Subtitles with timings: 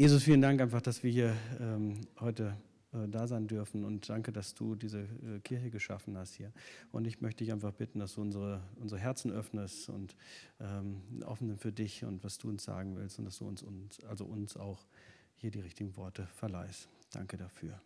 [0.00, 2.56] Jesus, vielen Dank einfach, dass wir hier ähm, heute
[2.94, 6.52] äh, da sein dürfen und danke, dass du diese äh, Kirche geschaffen hast hier.
[6.90, 10.16] Und ich möchte dich einfach bitten, dass du unsere, unsere Herzen öffnest und
[10.58, 14.02] ähm, offen für dich und was du uns sagen willst und dass du uns, uns,
[14.04, 14.86] also uns auch
[15.34, 16.88] hier die richtigen Worte verleihst.
[17.12, 17.78] Danke dafür.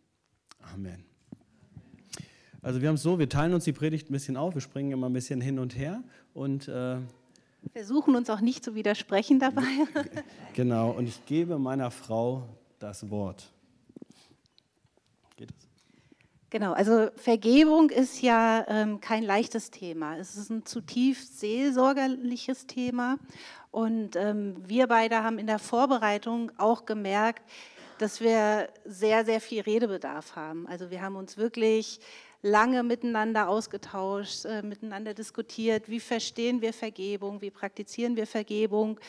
[0.72, 1.02] Amen.
[2.62, 4.92] Also wir haben es so, wir teilen uns die Predigt ein bisschen auf, wir springen
[4.92, 6.98] immer ein bisschen hin und her und äh,
[7.72, 9.62] versuchen uns auch nicht zu widersprechen dabei.
[10.54, 12.42] genau, und ich gebe meiner Frau
[12.79, 13.50] das Wort.
[15.36, 15.68] Geht das?
[16.50, 20.16] Genau, also Vergebung ist ja ähm, kein leichtes Thema.
[20.18, 23.18] Es ist ein zutiefst seelsorgerliches Thema.
[23.70, 27.42] Und ähm, wir beide haben in der Vorbereitung auch gemerkt,
[27.98, 30.67] dass wir sehr, sehr viel Redebedarf haben.
[30.68, 32.00] Also wir haben uns wirklich
[32.44, 39.00] lange miteinander ausgetauscht, äh, miteinander diskutiert, wie verstehen wir Vergebung, wie praktizieren wir Vergebung.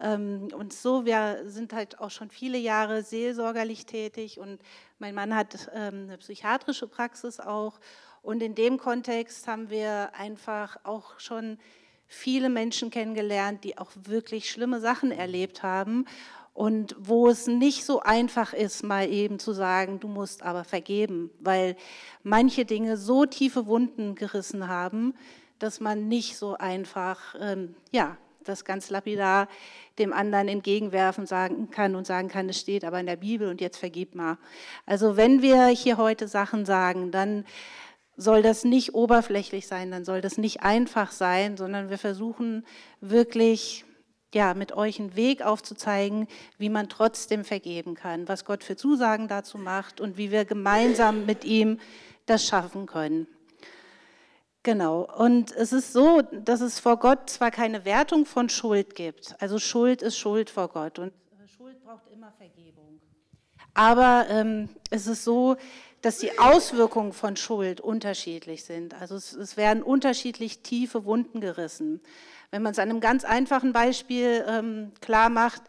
[0.00, 4.58] Ähm, und so, wir sind halt auch schon viele Jahre seelsorgerlich tätig und
[4.98, 7.78] mein Mann hat ähm, eine psychiatrische Praxis auch.
[8.22, 11.58] Und in dem Kontext haben wir einfach auch schon
[12.06, 16.06] viele Menschen kennengelernt, die auch wirklich schlimme Sachen erlebt haben
[16.58, 21.30] und wo es nicht so einfach ist, mal eben zu sagen, du musst aber vergeben,
[21.38, 21.76] weil
[22.24, 25.14] manche Dinge so tiefe Wunden gerissen haben,
[25.60, 29.46] dass man nicht so einfach, ähm, ja, das ganz lapidar
[30.00, 33.60] dem anderen entgegenwerfen sagen kann und sagen kann, es steht aber in der Bibel und
[33.60, 34.36] jetzt vergib mal.
[34.84, 37.44] Also wenn wir hier heute Sachen sagen, dann
[38.16, 42.66] soll das nicht oberflächlich sein, dann soll das nicht einfach sein, sondern wir versuchen
[43.00, 43.84] wirklich
[44.34, 49.28] ja, mit euch einen Weg aufzuzeigen, wie man trotzdem vergeben kann, was Gott für Zusagen
[49.28, 51.78] dazu macht und wie wir gemeinsam mit ihm
[52.26, 53.26] das schaffen können.
[54.62, 55.08] Genau.
[55.16, 59.34] Und es ist so, dass es vor Gott zwar keine Wertung von Schuld gibt.
[59.40, 61.12] Also Schuld ist Schuld vor Gott und
[61.56, 63.00] Schuld braucht immer Vergebung.
[63.72, 65.56] Aber ähm, es ist so,
[66.02, 68.94] dass die Auswirkungen von Schuld unterschiedlich sind.
[69.00, 72.00] Also es, es werden unterschiedlich tiefe Wunden gerissen.
[72.50, 75.62] Wenn man es an einem ganz einfachen Beispiel ähm, klar macht,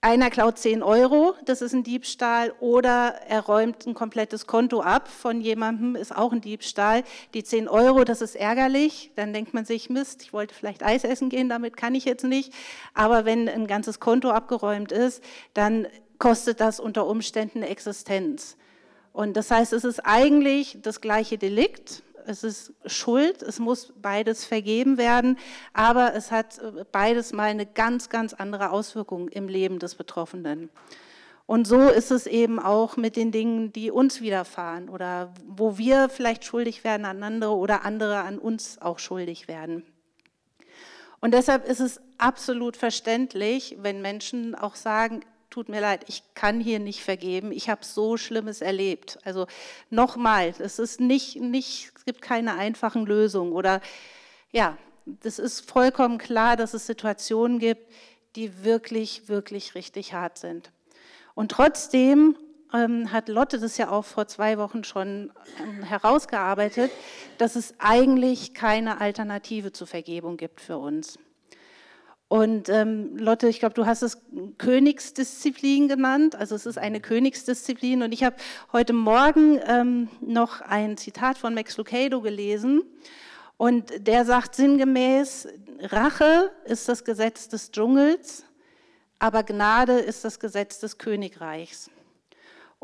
[0.00, 5.08] einer klaut 10 Euro, das ist ein Diebstahl, oder er räumt ein komplettes Konto ab
[5.08, 7.04] von jemandem, ist auch ein Diebstahl.
[7.32, 11.04] Die 10 Euro, das ist ärgerlich, dann denkt man sich, Mist, ich wollte vielleicht Eis
[11.04, 12.52] essen gehen, damit kann ich jetzt nicht.
[12.92, 15.24] Aber wenn ein ganzes Konto abgeräumt ist,
[15.54, 15.86] dann
[16.18, 18.56] kostet das unter Umständen Existenz.
[19.12, 24.44] Und das heißt, es ist eigentlich das gleiche Delikt, es ist Schuld, es muss beides
[24.44, 25.38] vergeben werden,
[25.72, 30.70] aber es hat äh, beides mal eine ganz, ganz andere Auswirkung im Leben des Betroffenen.
[31.46, 36.08] Und so ist es eben auch mit den Dingen, die uns widerfahren oder wo wir
[36.08, 39.84] vielleicht schuldig werden an andere oder andere an uns auch schuldig werden.
[41.20, 45.20] Und deshalb ist es absolut verständlich, wenn Menschen auch sagen,
[45.54, 49.20] tut mir leid, ich kann hier nicht vergeben, ich habe so Schlimmes erlebt.
[49.22, 49.46] Also
[49.88, 53.80] nochmal, es ist nicht, nicht, es gibt keine einfachen Lösungen oder
[54.50, 54.76] ja,
[55.06, 57.88] das ist vollkommen klar, dass es Situationen gibt,
[58.34, 60.72] die wirklich, wirklich richtig hart sind.
[61.36, 62.36] Und trotzdem
[62.72, 65.32] ähm, hat Lotte das ja auch vor zwei Wochen schon
[65.62, 66.90] ähm, herausgearbeitet,
[67.38, 71.16] dass es eigentlich keine Alternative zur Vergebung gibt für uns.
[72.28, 74.18] Und ähm, Lotte, ich glaube, du hast es
[74.58, 76.34] Königsdisziplin genannt.
[76.34, 78.02] Also es ist eine Königsdisziplin.
[78.02, 78.36] Und ich habe
[78.72, 82.82] heute Morgen ähm, noch ein Zitat von Max Lucado gelesen.
[83.56, 85.48] Und der sagt sinngemäß,
[85.80, 88.44] Rache ist das Gesetz des Dschungels,
[89.18, 91.90] aber Gnade ist das Gesetz des Königreichs.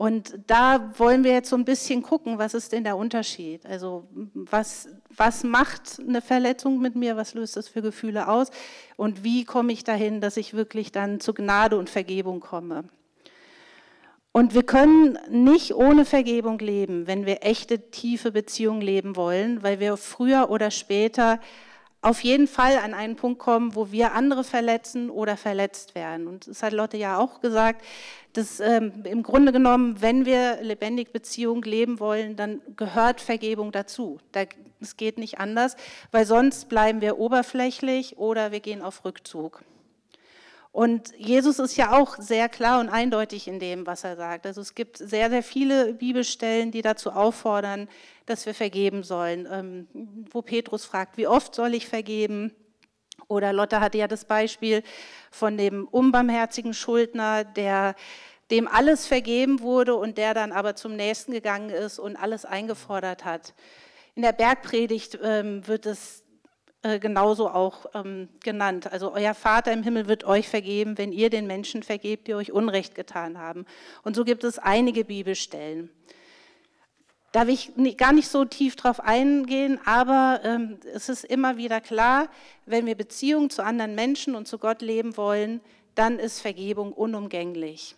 [0.01, 3.67] Und da wollen wir jetzt so ein bisschen gucken, was ist denn der Unterschied?
[3.67, 7.19] Also was, was macht eine Verletzung mit mir?
[7.19, 8.49] Was löst das für Gefühle aus?
[8.97, 12.85] Und wie komme ich dahin, dass ich wirklich dann zu Gnade und Vergebung komme?
[14.33, 19.81] Und wir können nicht ohne Vergebung leben, wenn wir echte, tiefe Beziehungen leben wollen, weil
[19.81, 21.41] wir früher oder später
[22.03, 26.29] auf jeden Fall an einen Punkt kommen, wo wir andere verletzen oder verletzt werden.
[26.29, 27.85] Und das hat Lotte ja auch gesagt,
[28.33, 34.19] dass ähm, im Grunde genommen, wenn wir lebendig Beziehung leben wollen, dann gehört Vergebung dazu.
[34.81, 35.77] Es geht nicht anders,
[36.11, 39.63] weil sonst bleiben wir oberflächlich oder wir gehen auf Rückzug.
[40.73, 44.47] Und Jesus ist ja auch sehr klar und eindeutig in dem, was er sagt.
[44.47, 47.89] Also es gibt sehr, sehr viele Bibelstellen, die dazu auffordern,
[48.27, 49.49] dass wir vergeben sollen.
[49.51, 49.89] Ähm,
[50.31, 52.55] wo Petrus fragt, wie oft soll ich vergeben?
[53.27, 54.83] Oder Lotte hatte ja das Beispiel
[55.31, 57.97] von dem unbarmherzigen Schuldner, der
[58.51, 63.25] dem alles vergeben wurde und der dann aber zum Nächsten gegangen ist und alles eingefordert
[63.25, 63.55] hat.
[64.15, 66.25] In der Bergpredigt ähm, wird es
[66.83, 68.91] äh, genauso auch ähm, genannt.
[68.91, 72.53] Also euer Vater im Himmel wird euch vergeben, wenn ihr den Menschen vergebt, die euch
[72.53, 73.67] Unrecht getan haben.
[74.03, 75.91] Und so gibt es einige Bibelstellen.
[77.33, 81.81] Da will ich gar nicht so tief drauf eingehen, aber ähm, es ist immer wieder
[81.81, 82.29] klar,
[82.67, 85.61] wenn wir Beziehungen zu anderen Menschen und zu Gott leben wollen,
[85.95, 87.95] dann ist Vergebung unumgänglich.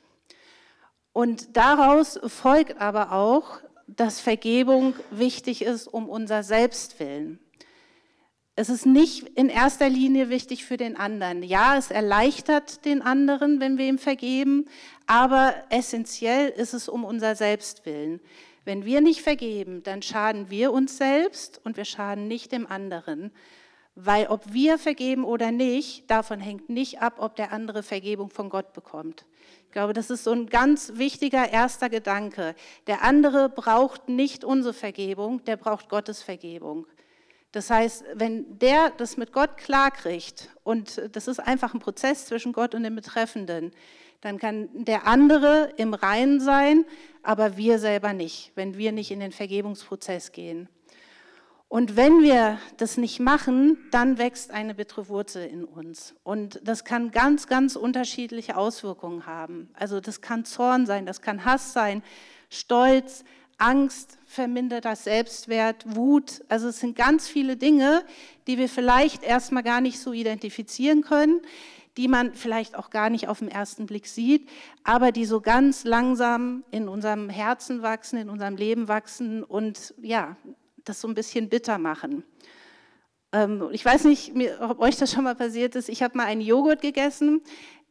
[1.12, 7.38] Und daraus folgt aber auch, dass Vergebung wichtig ist um unser Selbstwillen.
[8.54, 11.42] Es ist nicht in erster Linie wichtig für den anderen.
[11.42, 14.66] Ja, es erleichtert den anderen, wenn wir ihm vergeben,
[15.06, 18.20] aber essentiell ist es um unser Selbstwillen.
[18.66, 23.32] Wenn wir nicht vergeben, dann schaden wir uns selbst und wir schaden nicht dem anderen.
[23.94, 28.50] Weil ob wir vergeben oder nicht, davon hängt nicht ab, ob der andere Vergebung von
[28.50, 29.24] Gott bekommt.
[29.64, 32.54] Ich glaube, das ist so ein ganz wichtiger erster Gedanke.
[32.86, 36.86] Der andere braucht nicht unsere Vergebung, der braucht Gottes Vergebung.
[37.52, 42.52] Das heißt, wenn der das mit Gott klarkriegt, und das ist einfach ein Prozess zwischen
[42.52, 43.72] Gott und dem Betreffenden,
[44.22, 46.84] dann kann der andere im Reinen sein,
[47.22, 50.68] aber wir selber nicht, wenn wir nicht in den Vergebungsprozess gehen.
[51.68, 56.14] Und wenn wir das nicht machen, dann wächst eine bittere Wurzel in uns.
[56.22, 59.70] Und das kann ganz, ganz unterschiedliche Auswirkungen haben.
[59.72, 62.02] Also das kann Zorn sein, das kann Hass sein,
[62.50, 63.24] Stolz,
[63.62, 66.42] Angst, verminderter Selbstwert, Wut.
[66.48, 68.04] Also es sind ganz viele Dinge,
[68.48, 71.40] die wir vielleicht erstmal gar nicht so identifizieren können,
[71.96, 74.48] die man vielleicht auch gar nicht auf den ersten Blick sieht,
[74.82, 80.36] aber die so ganz langsam in unserem Herzen wachsen, in unserem Leben wachsen und ja,
[80.84, 82.24] das so ein bisschen bitter machen.
[83.32, 85.88] Ähm, ich weiß nicht, ob euch das schon mal passiert ist.
[85.88, 87.42] Ich habe mal einen Joghurt gegessen,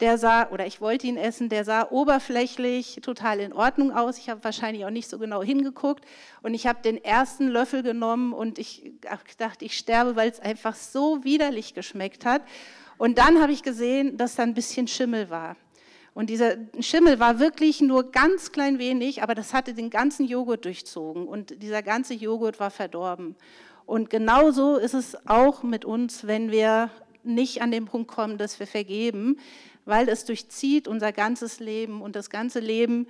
[0.01, 4.17] der sah, oder ich wollte ihn essen, der sah oberflächlich total in Ordnung aus.
[4.17, 6.03] Ich habe wahrscheinlich auch nicht so genau hingeguckt.
[6.41, 8.93] Und ich habe den ersten Löffel genommen und ich
[9.37, 12.41] dachte, ich sterbe, weil es einfach so widerlich geschmeckt hat.
[12.97, 15.55] Und dann habe ich gesehen, dass da ein bisschen Schimmel war.
[16.13, 20.65] Und dieser Schimmel war wirklich nur ganz klein wenig, aber das hatte den ganzen Joghurt
[20.65, 23.35] durchzogen und dieser ganze Joghurt war verdorben.
[23.85, 26.89] Und genauso ist es auch mit uns, wenn wir
[27.23, 29.37] nicht an den Punkt kommen, dass wir vergeben,
[29.85, 33.07] weil es durchzieht unser ganzes Leben und das ganze Leben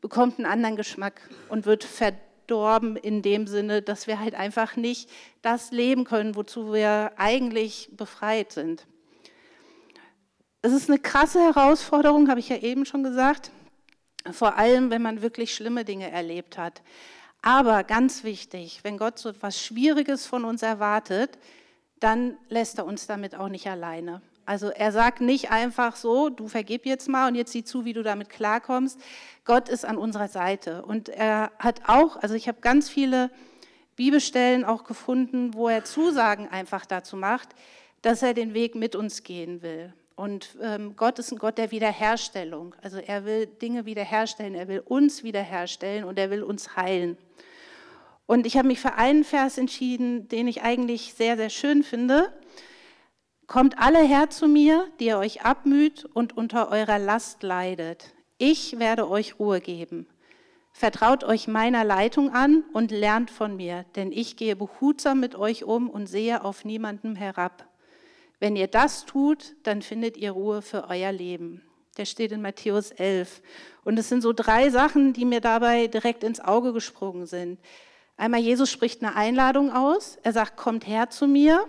[0.00, 5.08] bekommt einen anderen Geschmack und wird verdorben in dem Sinne, dass wir halt einfach nicht
[5.42, 8.86] das leben können, wozu wir eigentlich befreit sind.
[10.60, 13.50] Es ist eine krasse Herausforderung, habe ich ja eben schon gesagt,
[14.30, 16.82] vor allem wenn man wirklich schlimme Dinge erlebt hat.
[17.42, 21.38] Aber ganz wichtig, wenn Gott so etwas Schwieriges von uns erwartet,
[21.98, 24.22] dann lässt er uns damit auch nicht alleine.
[24.44, 27.92] Also er sagt nicht einfach so, du vergib jetzt mal und jetzt sieh zu, wie
[27.92, 29.00] du damit klarkommst.
[29.44, 30.84] Gott ist an unserer Seite.
[30.84, 33.30] Und er hat auch, also ich habe ganz viele
[33.96, 37.50] Bibelstellen auch gefunden, wo er Zusagen einfach dazu macht,
[38.02, 39.92] dass er den Weg mit uns gehen will.
[40.16, 42.74] Und ähm, Gott ist ein Gott der Wiederherstellung.
[42.82, 47.16] Also er will Dinge wiederherstellen, er will uns wiederherstellen und er will uns heilen.
[48.26, 52.32] Und ich habe mich für einen Vers entschieden, den ich eigentlich sehr, sehr schön finde.
[53.52, 58.14] Kommt alle her zu mir, die ihr euch abmüht und unter eurer Last leidet.
[58.38, 60.06] Ich werde euch Ruhe geben.
[60.72, 65.64] Vertraut euch meiner Leitung an und lernt von mir, denn ich gehe behutsam mit euch
[65.64, 67.68] um und sehe auf niemandem herab.
[68.40, 71.60] Wenn ihr das tut, dann findet ihr Ruhe für euer Leben.
[71.98, 73.42] Der steht in Matthäus 11.
[73.84, 77.60] Und es sind so drei Sachen, die mir dabei direkt ins Auge gesprungen sind.
[78.16, 80.16] Einmal Jesus spricht eine Einladung aus.
[80.22, 81.66] Er sagt, kommt her zu mir.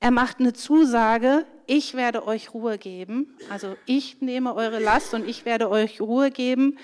[0.00, 3.36] Er macht eine Zusage, ich werde euch Ruhe geben.
[3.50, 6.78] Also ich nehme eure Last und ich werde euch Ruhe geben.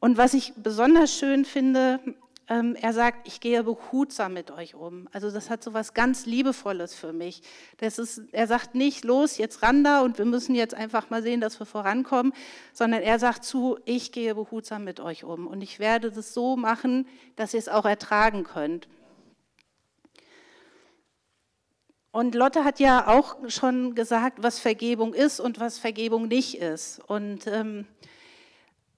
[0.00, 2.00] Und was ich besonders schön finde,
[2.48, 5.08] ähm, er sagt, ich gehe behutsam mit euch um.
[5.12, 7.42] Also das hat so was ganz Liebevolles für mich.
[7.78, 11.22] Das ist, er sagt nicht, los, jetzt ran da und wir müssen jetzt einfach mal
[11.22, 12.32] sehen, dass wir vorankommen,
[12.72, 15.46] sondern er sagt zu, ich gehe behutsam mit euch um.
[15.46, 17.06] Und ich werde das so machen,
[17.36, 18.88] dass ihr es auch ertragen könnt.
[22.14, 27.00] Und Lotte hat ja auch schon gesagt, was Vergebung ist und was Vergebung nicht ist.
[27.08, 27.88] Und ähm,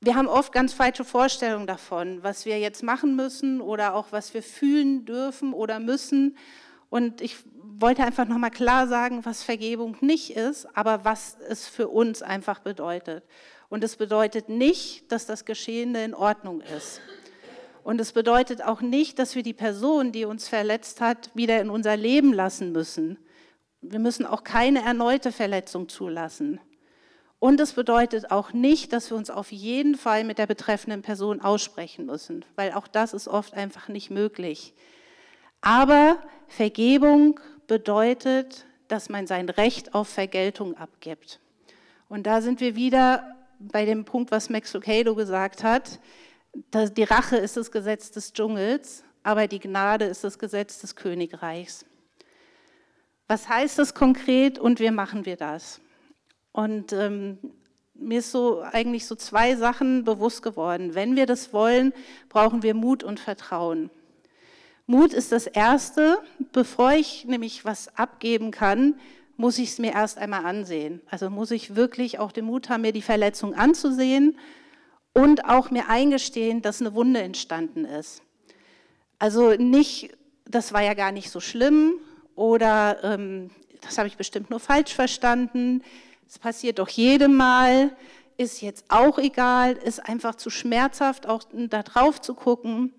[0.02, 4.34] wir haben oft ganz falsche Vorstellungen davon, was wir jetzt machen müssen oder auch was
[4.34, 6.36] wir fühlen dürfen oder müssen.
[6.90, 11.88] Und ich wollte einfach nochmal klar sagen, was Vergebung nicht ist, aber was es für
[11.88, 13.24] uns einfach bedeutet.
[13.70, 17.00] Und es bedeutet nicht, dass das Geschehene in Ordnung ist.
[17.86, 21.70] Und es bedeutet auch nicht, dass wir die Person, die uns verletzt hat, wieder in
[21.70, 23.16] unser Leben lassen müssen.
[23.80, 26.58] Wir müssen auch keine erneute Verletzung zulassen.
[27.38, 31.40] Und es bedeutet auch nicht, dass wir uns auf jeden Fall mit der betreffenden Person
[31.40, 34.74] aussprechen müssen, weil auch das ist oft einfach nicht möglich.
[35.60, 37.38] Aber Vergebung
[37.68, 41.38] bedeutet, dass man sein Recht auf Vergeltung abgibt.
[42.08, 46.00] Und da sind wir wieder bei dem Punkt, was Max Lucado gesagt hat.
[46.96, 51.84] Die Rache ist das Gesetz des Dschungels, aber die Gnade ist das Gesetz des Königreichs.
[53.28, 55.82] Was heißt das konkret und wie machen wir das?
[56.52, 57.36] Und ähm,
[57.92, 60.94] mir ist so eigentlich so zwei Sachen bewusst geworden.
[60.94, 61.92] Wenn wir das wollen,
[62.30, 63.90] brauchen wir Mut und Vertrauen.
[64.86, 66.18] Mut ist das Erste.
[66.52, 68.94] Bevor ich nämlich was abgeben kann,
[69.36, 71.02] muss ich es mir erst einmal ansehen.
[71.10, 74.38] Also muss ich wirklich auch den Mut haben, mir die Verletzung anzusehen
[75.16, 78.20] und auch mir eingestehen, dass eine Wunde entstanden ist.
[79.18, 80.10] Also nicht,
[80.44, 81.94] das war ja gar nicht so schlimm
[82.34, 85.82] oder ähm, das habe ich bestimmt nur falsch verstanden.
[86.28, 87.96] Es passiert doch jedem Mal,
[88.36, 92.92] ist jetzt auch egal, ist einfach zu schmerzhaft, auch da drauf zu gucken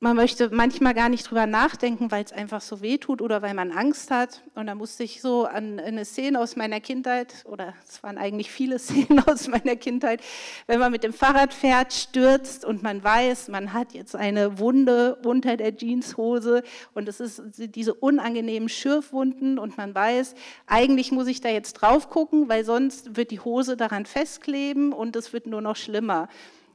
[0.00, 3.54] man möchte manchmal gar nicht drüber nachdenken, weil es einfach so weh tut oder weil
[3.54, 4.42] man Angst hat.
[4.54, 8.50] Und da musste ich so an eine Szene aus meiner Kindheit, oder es waren eigentlich
[8.50, 10.20] viele Szenen aus meiner Kindheit,
[10.66, 15.16] wenn man mit dem Fahrrad fährt, stürzt und man weiß, man hat jetzt eine Wunde
[15.24, 20.34] unter der Jeanshose und es ist diese unangenehmen Schürfwunden und man weiß,
[20.66, 25.16] eigentlich muss ich da jetzt drauf gucken, weil sonst wird die Hose daran festkleben und
[25.16, 26.28] es wird nur noch schlimmer.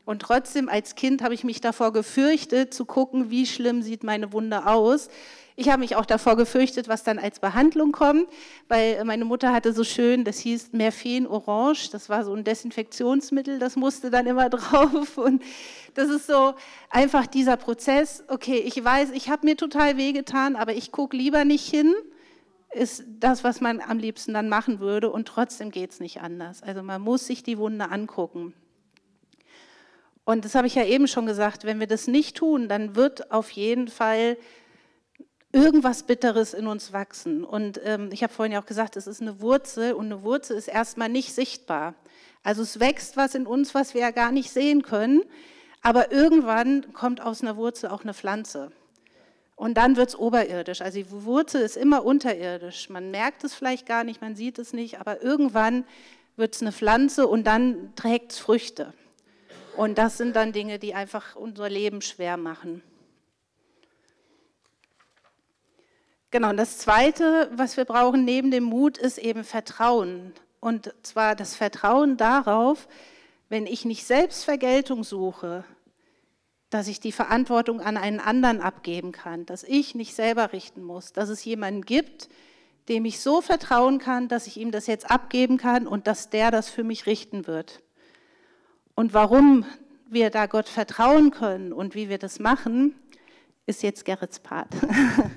[0.10, 4.34] Und trotzdem als Kind habe ich mich davor gefürchtet, zu gucken, wie schlimm sieht meine
[4.34, 5.08] Wunde aus.
[5.56, 8.28] Ich habe mich auch davor gefürchtet, was dann als Behandlung kommt,
[8.68, 13.60] weil meine Mutter hatte so schön, das hieß Merphen Orange, das war so ein Desinfektionsmittel,
[13.60, 15.20] das musste dann immer drauf.
[15.20, 15.44] Und
[15.94, 16.56] das ist so
[16.90, 21.46] einfach dieser Prozess, okay, ich weiß, ich habe mir total wehgetan, aber ich gucke lieber
[21.46, 21.94] nicht hin,
[22.72, 26.64] ist das, was man am liebsten dann machen würde und trotzdem geht es nicht anders.
[26.64, 28.56] Also man muss sich die Wunde angucken.
[30.30, 33.32] Und das habe ich ja eben schon gesagt, wenn wir das nicht tun, dann wird
[33.32, 34.38] auf jeden Fall
[35.52, 37.44] irgendwas Bitteres in uns wachsen.
[37.44, 40.56] Und ähm, ich habe vorhin ja auch gesagt, es ist eine Wurzel und eine Wurzel
[40.56, 41.96] ist erstmal nicht sichtbar.
[42.44, 45.24] Also es wächst was in uns, was wir ja gar nicht sehen können,
[45.82, 48.72] aber irgendwann kommt aus einer Wurzel auch eine Pflanze.
[49.56, 50.82] Und dann wird es oberirdisch.
[50.82, 52.88] Also die Wurzel ist immer unterirdisch.
[52.92, 55.86] Man merkt es vielleicht gar nicht, man sieht es nicht, aber irgendwann
[56.36, 58.94] wird es eine Pflanze und dann trägt es Früchte.
[59.80, 62.84] Und das sind dann Dinge, die einfach unser Leben schwer machen.
[66.32, 70.34] Genau, und das Zweite, was wir brauchen neben dem Mut, ist eben Vertrauen.
[70.60, 72.90] Und zwar das Vertrauen darauf,
[73.48, 75.64] wenn ich nicht selbst Vergeltung suche,
[76.70, 81.14] dass ich die Verantwortung an einen anderen abgeben kann, dass ich nicht selber richten muss,
[81.14, 82.28] dass es jemanden gibt,
[82.90, 86.52] dem ich so vertrauen kann, dass ich ihm das jetzt abgeben kann und dass der
[86.52, 87.82] das für mich richten wird.
[89.00, 89.64] Und warum
[90.10, 92.96] wir da Gott vertrauen können und wie wir das machen,
[93.66, 94.76] ist jetzt Gerrits Part.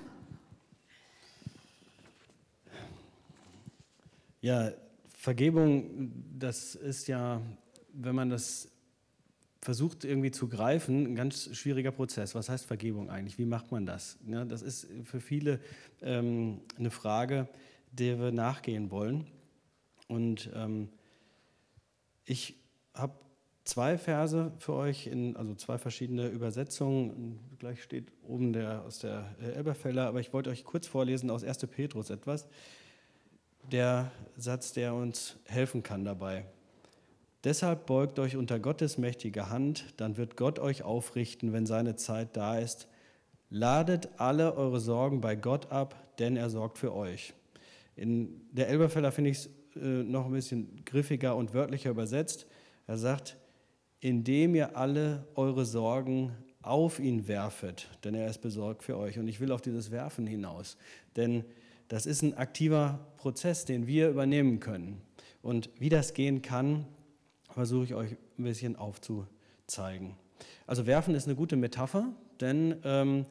[4.41, 4.73] Ja,
[5.17, 7.41] Vergebung, das ist ja,
[7.93, 8.69] wenn man das
[9.61, 12.35] versucht irgendwie zu greifen, ein ganz schwieriger Prozess.
[12.35, 13.39] Was heißt Vergebung eigentlich?
[13.39, 14.19] Wie macht man das?
[14.27, 15.61] Ja, das ist für viele
[16.01, 17.47] ähm, eine Frage,
[17.93, 19.29] der wir nachgehen wollen.
[20.09, 20.89] Und ähm,
[22.25, 22.57] ich
[22.95, 23.22] habe
[23.65, 27.39] zwei Verse für euch, in, also zwei verschiedene Übersetzungen.
[27.59, 31.45] Gleich steht oben der aus der äh, Elberfeller, aber ich wollte euch kurz vorlesen aus
[31.45, 31.59] 1.
[31.67, 32.47] Petrus etwas.
[33.71, 36.45] Der Satz, der uns helfen kann dabei.
[37.45, 42.37] Deshalb beugt euch unter Gottes mächtige Hand, dann wird Gott euch aufrichten, wenn seine Zeit
[42.37, 42.89] da ist.
[43.51, 47.35] Ladet alle eure Sorgen bei Gott ab, denn er sorgt für euch.
[47.97, 52.47] In der Elberfeller finde ich es äh, noch ein bisschen griffiger und wörtlicher übersetzt.
[52.87, 53.37] Er sagt,
[54.03, 59.19] indem ihr alle eure Sorgen auf ihn werfet, denn er ist besorgt für euch.
[59.19, 60.77] Und ich will auf dieses Werfen hinaus,
[61.17, 61.45] denn
[61.89, 65.01] das ist ein aktiver Prozess, den wir übernehmen können.
[65.41, 66.85] Und wie das gehen kann,
[67.51, 70.17] versuche ich euch ein bisschen aufzuzeigen.
[70.67, 73.27] Also werfen ist eine gute Metapher, denn ähm,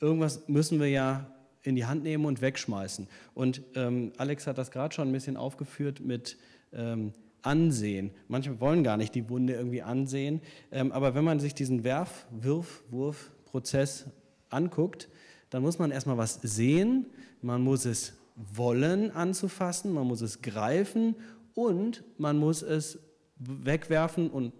[0.00, 1.32] irgendwas müssen wir ja
[1.62, 3.06] in die Hand nehmen und wegschmeißen.
[3.34, 6.38] Und ähm, Alex hat das gerade schon ein bisschen aufgeführt mit
[6.72, 7.12] ähm,
[7.42, 8.12] ansehen.
[8.28, 12.26] Manche wollen gar nicht die Wunde irgendwie ansehen, ähm, aber wenn man sich diesen Werf,
[12.30, 14.06] Wirf, Wurfprozess
[14.48, 15.08] anguckt,
[15.50, 17.06] dann muss man erstmal was sehen,
[17.42, 21.16] man muss es wollen anzufassen, man muss es greifen
[21.54, 22.98] und man muss es
[23.36, 24.52] wegwerfen und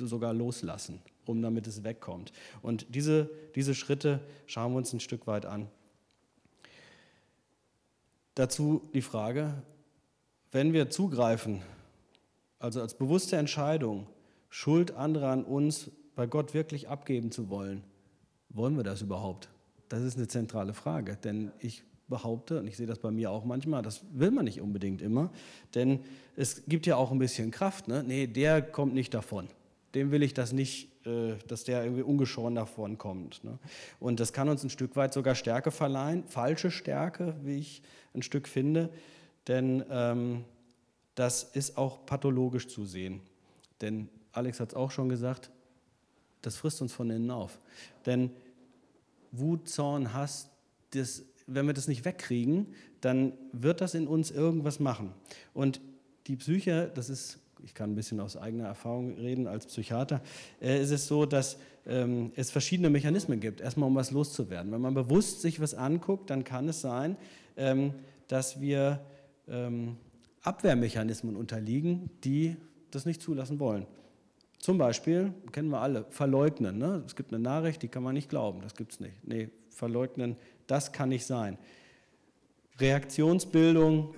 [0.00, 2.32] sogar loslassen, um damit es wegkommt.
[2.62, 5.66] Und diese, diese Schritte schauen wir uns ein Stück weit an.
[8.36, 9.54] Dazu die Frage,
[10.52, 11.62] wenn wir zugreifen
[12.60, 14.06] also als bewusste Entscheidung,
[14.50, 17.82] Schuld anderer an uns bei Gott wirklich abgeben zu wollen,
[18.50, 19.48] wollen wir das überhaupt?
[19.88, 23.44] Das ist eine zentrale Frage, denn ich behaupte, und ich sehe das bei mir auch
[23.44, 25.30] manchmal, das will man nicht unbedingt immer,
[25.74, 26.00] denn
[26.36, 27.88] es gibt ja auch ein bisschen Kraft.
[27.88, 28.04] Ne?
[28.06, 29.48] Nee, der kommt nicht davon.
[29.94, 33.42] Dem will ich das nicht, äh, dass der irgendwie ungeschoren davon kommt.
[33.42, 33.58] Ne?
[33.98, 37.82] Und das kann uns ein Stück weit sogar Stärke verleihen, falsche Stärke, wie ich
[38.14, 38.90] ein Stück finde,
[39.48, 40.44] denn ähm,
[41.14, 43.20] das ist auch pathologisch zu sehen.
[43.80, 45.50] Denn Alex hat es auch schon gesagt,
[46.42, 47.58] das frisst uns von innen auf.
[48.06, 48.30] Denn
[49.32, 50.48] Wut, Zorn, Hass,
[50.92, 55.12] das, wenn wir das nicht wegkriegen, dann wird das in uns irgendwas machen.
[55.54, 55.80] Und
[56.26, 60.20] die Psyche, das ist, ich kann ein bisschen aus eigener Erfahrung reden als Psychiater,
[60.60, 64.72] äh, ist es so, dass ähm, es verschiedene Mechanismen gibt, erstmal um was loszuwerden.
[64.72, 67.16] Wenn man bewusst sich was anguckt, dann kann es sein,
[67.56, 67.94] ähm,
[68.28, 69.00] dass wir
[69.48, 69.96] ähm,
[70.42, 72.56] Abwehrmechanismen unterliegen, die
[72.90, 73.86] das nicht zulassen wollen.
[74.58, 76.78] Zum Beispiel, kennen wir alle, verleugnen.
[76.78, 77.02] Ne?
[77.06, 79.14] Es gibt eine Nachricht, die kann man nicht glauben, das gibt es nicht.
[79.26, 81.56] Nee, verleugnen, das kann nicht sein.
[82.78, 84.14] Reaktionsbildung,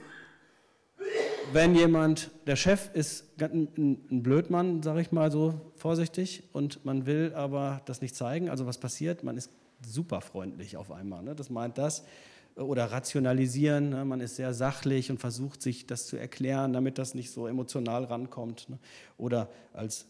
[1.53, 7.33] wenn jemand, der Chef ist ein, Blödmann, sage ich mal so vorsichtig, und man will
[7.35, 9.23] aber das nicht zeigen, also was passiert?
[9.23, 9.51] Man ist
[9.85, 11.23] super freundlich auf einmal.
[11.23, 11.35] Ne?
[11.35, 12.05] Das meint das.
[12.57, 14.05] Oder rationalisieren, ne?
[14.05, 18.05] man ist sehr sachlich und versucht sich das zu erklären, damit das nicht so emotional
[18.05, 18.69] rankommt.
[18.69, 18.79] Ne?
[19.17, 20.07] Oder als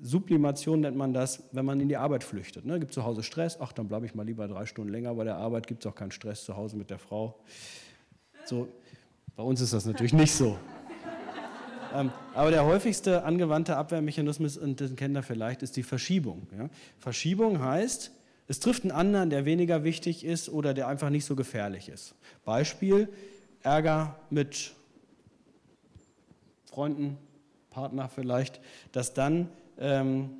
[0.00, 2.64] Sublimation nennt man das, wenn man in die Arbeit flüchtet.
[2.64, 2.80] Ne?
[2.80, 5.36] Gibt zu Hause Stress, ach, dann bleibe ich mal lieber drei Stunden länger bei der
[5.36, 7.38] Arbeit, gibt es auch keinen Stress zu Hause mit der Frau.
[8.44, 8.68] So,
[9.36, 10.58] bei uns ist das natürlich nicht so.
[11.94, 16.46] ähm, aber der häufigste angewandte Abwehrmechanismus, und den kennt ihr vielleicht, ist die Verschiebung.
[16.58, 16.68] Ja?
[16.98, 18.10] Verschiebung heißt,
[18.46, 22.14] es trifft einen anderen, der weniger wichtig ist oder der einfach nicht so gefährlich ist.
[22.44, 23.08] Beispiel,
[23.62, 24.74] Ärger mit
[26.66, 27.16] Freunden,
[27.70, 28.60] Partner vielleicht,
[28.92, 29.48] dass dann
[29.78, 30.30] ähm,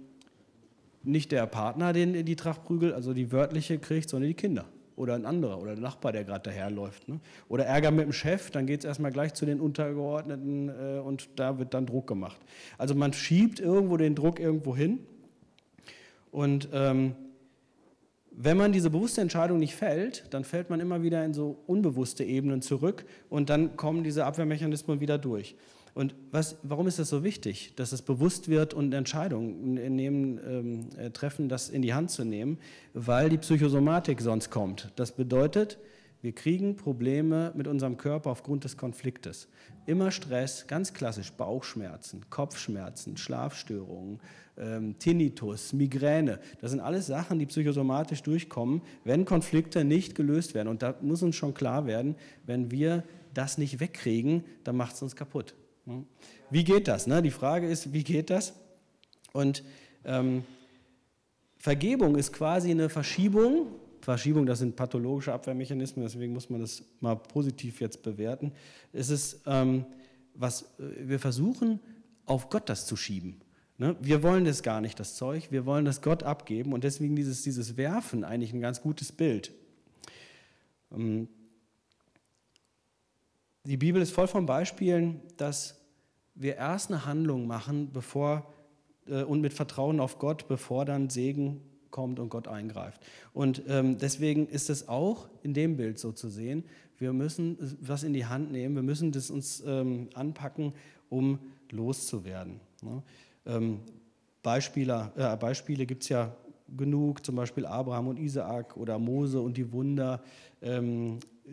[1.03, 5.15] nicht der Partner den die Tracht prügelt, also die wörtliche kriegt, sondern die Kinder oder
[5.15, 7.09] ein anderer oder der Nachbar, der gerade daherläuft.
[7.09, 7.21] Ne?
[7.49, 11.29] Oder Ärger mit dem Chef, dann geht es erstmal gleich zu den Untergeordneten äh, und
[11.37, 12.41] da wird dann Druck gemacht.
[12.79, 15.01] Also man schiebt irgendwo den Druck irgendwo hin
[16.31, 17.15] und ähm,
[18.37, 22.25] wenn man diese bewusste Entscheidung nicht fällt, dann fällt man immer wieder in so unbewusste
[22.25, 25.57] Ebenen zurück und dann kommen diese Abwehrmechanismen wieder durch.
[25.95, 30.89] Und was, warum ist das so wichtig, dass es bewusst wird und Entscheidungen nehmen, ähm,
[30.99, 32.59] äh, treffen, das in die Hand zu nehmen?
[32.95, 34.91] Weil die Psychosomatik sonst kommt.
[34.97, 35.79] Das bedeutet,
[36.25, 39.47] wir kriegen Probleme mit unserem Körper aufgrund des Konfliktes.
[39.85, 44.21] Immer Stress, ganz klassisch Bauchschmerzen, Kopfschmerzen, Schlafstörungen,
[44.57, 46.41] ähm, Tinnitus, Migräne.
[46.63, 50.69] Das sind alles Sachen, die psychosomatisch durchkommen, wenn Konflikte nicht gelöst werden.
[50.69, 52.15] Und da muss uns schon klar werden,
[52.47, 55.55] wenn wir das nicht wegkriegen, dann macht es uns kaputt.
[55.85, 56.07] Hm?
[56.49, 57.07] Wie geht das?
[57.07, 57.21] Ne?
[57.21, 58.55] Die Frage ist, wie geht das?
[59.35, 59.63] Und
[60.07, 60.45] ähm,
[61.59, 63.67] Vergebung ist quasi eine Verschiebung.
[64.05, 68.53] Verschiebung, das sind pathologische Abwehrmechanismen, deswegen muss man das mal positiv jetzt bewerten.
[68.93, 69.87] Es ist, ähm,
[70.35, 71.81] was äh, wir versuchen,
[72.27, 73.41] auf Gott das zu schieben.
[73.79, 73.97] Ne?
[74.01, 77.43] Wir wollen das gar nicht, das Zeug, wir wollen das Gott abgeben und deswegen dieses,
[77.43, 79.53] dieses Werfen eigentlich ein ganz gutes Bild.
[80.93, 81.29] Ähm,
[83.65, 85.81] die Bibel ist voll von Beispielen, dass
[86.35, 88.53] wir erst eine Handlung machen, bevor
[89.07, 91.63] äh, und mit Vertrauen auf Gott, bevor dann Segen
[91.95, 93.01] kommt und Gott eingreift.
[93.33, 96.65] Und ähm, deswegen ist es auch in dem Bild so zu sehen,
[96.99, 100.73] wir müssen was in die Hand nehmen, wir müssen das uns ähm, anpacken,
[101.09, 101.39] um
[101.71, 102.59] loszuwerden.
[102.83, 103.03] Ne?
[103.47, 103.79] Ähm,
[104.43, 106.35] Beispiele, äh, Beispiele gibt es ja
[106.77, 110.21] genug, zum Beispiel Abraham und Isaak oder Mose und die Wunder.
[110.63, 111.51] Ähm, äh,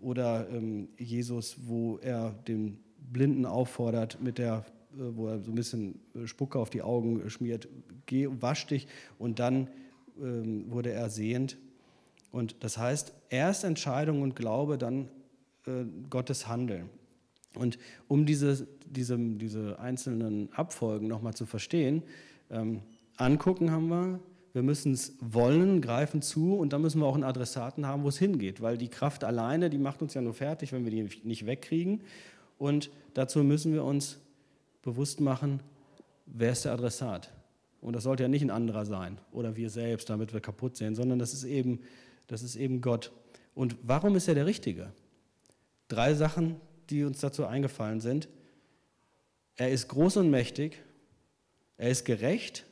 [0.00, 6.00] oder ähm, Jesus, wo er den Blinden auffordert, mit der, wo er so ein bisschen
[6.14, 7.68] äh, Spucke auf die Augen schmiert,
[8.06, 8.86] geh, wasch dich
[9.18, 9.68] und dann
[10.20, 11.56] ähm, wurde er sehend.
[12.32, 15.08] Und das heißt, erst Entscheidung und Glaube, dann
[15.66, 16.88] äh, Gottes Handeln.
[17.54, 22.02] Und um diese, diese, diese einzelnen Abfolgen nochmal zu verstehen,
[22.50, 22.82] ähm,
[23.16, 24.20] angucken haben wir,
[24.52, 28.08] wir müssen es wollen, greifen zu und dann müssen wir auch einen Adressaten haben, wo
[28.08, 31.08] es hingeht, weil die Kraft alleine, die macht uns ja nur fertig, wenn wir die
[31.22, 32.02] nicht wegkriegen.
[32.58, 34.18] Und dazu müssen wir uns
[34.82, 35.60] bewusst machen,
[36.26, 37.32] wer ist der Adressat?
[37.80, 40.94] Und das sollte ja nicht ein anderer sein oder wir selbst, damit wir kaputt sehen,
[40.94, 41.80] sondern das ist eben,
[42.26, 43.12] das ist eben Gott.
[43.54, 44.92] Und warum ist er der Richtige?
[45.88, 46.56] Drei Sachen,
[46.90, 48.28] die uns dazu eingefallen sind.
[49.56, 50.82] Er ist groß und mächtig,
[51.76, 52.66] er ist gerecht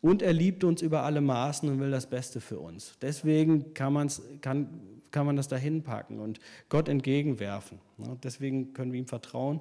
[0.00, 2.96] und er liebt uns über alle Maßen und will das Beste für uns.
[3.00, 7.78] Deswegen kann, man's, kann, kann man das dahin packen und Gott entgegenwerfen.
[8.22, 9.60] Deswegen können wir ihm vertrauen.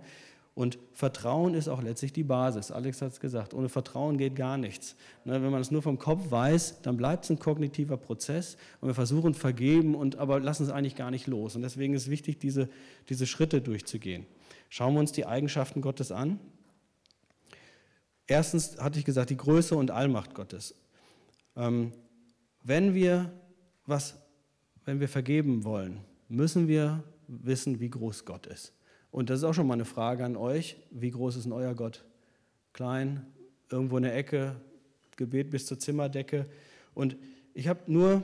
[0.56, 2.70] Und Vertrauen ist auch letztlich die Basis.
[2.70, 4.96] Alex hat es gesagt, ohne Vertrauen geht gar nichts.
[5.26, 8.88] Ne, wenn man es nur vom Kopf weiß, dann bleibt es ein kognitiver Prozess und
[8.88, 11.56] wir versuchen vergeben, und, aber lassen es eigentlich gar nicht los.
[11.56, 12.70] Und deswegen ist es wichtig, diese,
[13.10, 14.28] diese Schritte durchzugehen.
[14.70, 16.40] Schauen wir uns die Eigenschaften Gottes an.
[18.28, 20.76] Erstens hatte ich gesagt, die Größe und Allmacht Gottes.
[21.56, 21.94] Ähm,
[22.62, 23.34] wenn wir
[23.86, 24.16] was,
[24.86, 28.74] wenn wir vergeben wollen, müssen wir wissen, wie groß Gott ist.
[29.14, 30.76] Und das ist auch schon mal eine Frage an euch.
[30.90, 32.04] Wie groß ist denn euer Gott?
[32.74, 33.28] Klein,
[33.70, 34.56] irgendwo in der Ecke,
[35.18, 36.48] Gebet bis zur Zimmerdecke.
[36.96, 37.16] Und
[37.54, 38.24] ich habe nur,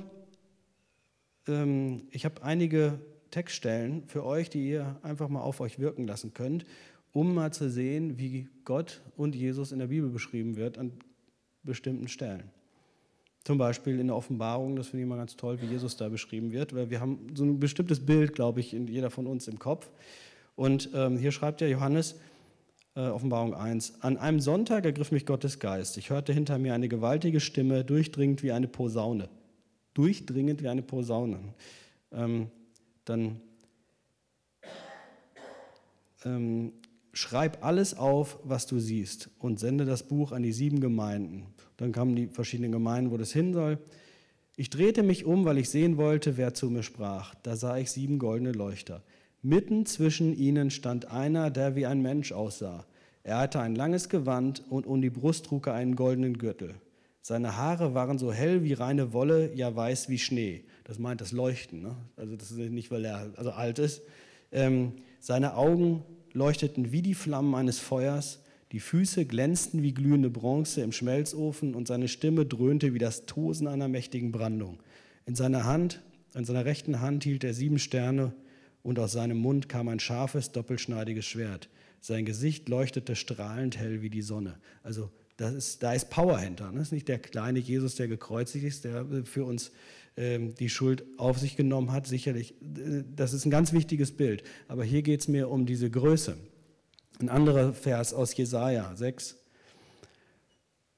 [1.48, 3.00] ähm, ich habe einige
[3.30, 6.66] Textstellen für euch, die ihr einfach mal auf euch wirken lassen könnt,
[7.14, 10.94] um mal zu sehen, wie Gott und Jesus in der Bibel beschrieben wird an
[11.62, 12.50] bestimmten Stellen.
[13.44, 16.52] Zum Beispiel in der Offenbarung, das finde ich immer ganz toll, wie Jesus da beschrieben
[16.52, 19.60] wird, weil wir haben so ein bestimmtes Bild, glaube ich, in jeder von uns im
[19.60, 19.92] Kopf.
[20.60, 22.16] Und ähm, hier schreibt ja Johannes,
[22.94, 25.96] äh, Offenbarung 1, an einem Sonntag ergriff mich Gottes Geist.
[25.96, 29.30] Ich hörte hinter mir eine gewaltige Stimme, durchdringend wie eine Posaune.
[29.94, 31.40] Durchdringend wie eine Posaune.
[32.12, 32.50] Ähm,
[33.06, 33.40] dann
[36.26, 36.74] ähm,
[37.14, 41.46] schreib alles auf, was du siehst und sende das Buch an die sieben Gemeinden.
[41.78, 43.78] Dann kamen die verschiedenen Gemeinden, wo das hin soll.
[44.58, 47.34] Ich drehte mich um, weil ich sehen wollte, wer zu mir sprach.
[47.44, 49.04] Da sah ich sieben goldene Leuchter.
[49.42, 52.86] Mitten zwischen ihnen stand einer, der wie ein Mensch aussah.
[53.24, 56.76] Er hatte ein langes Gewand und um die Brust trug er einen goldenen Gürtel.
[57.22, 60.64] Seine Haare waren so hell wie reine Wolle, ja weiß wie Schnee.
[60.84, 61.82] Das meint das Leuchten.
[61.82, 61.96] Ne?
[62.18, 64.02] Also das ist nicht, weil er also alt ist.
[64.52, 68.40] Ähm, seine Augen leuchteten wie die Flammen eines Feuers.
[68.72, 73.68] Die Füße glänzten wie glühende Bronze im Schmelzofen und seine Stimme dröhnte wie das Tosen
[73.68, 74.80] einer mächtigen Brandung.
[75.26, 76.02] In seiner Hand,
[76.36, 78.34] in seiner rechten Hand hielt er sieben Sterne
[78.84, 81.70] und aus seinem Mund kam ein scharfes, doppelschneidiges Schwert.
[82.02, 84.58] Sein Gesicht leuchtete strahlend hell wie die Sonne.
[84.84, 86.72] Also das ist, da ist Power hinter.
[86.72, 86.80] Ne?
[86.80, 89.72] Das ist nicht der kleine Jesus, der gekreuzigt ist, der für uns
[90.18, 92.08] ähm, die Schuld auf sich genommen hat.
[92.08, 94.44] Sicherlich, äh, das ist ein ganz wichtiges Bild.
[94.68, 96.36] Aber hier geht es mir um diese Größe.
[97.22, 99.38] Ein anderer Vers aus Jesaja 6.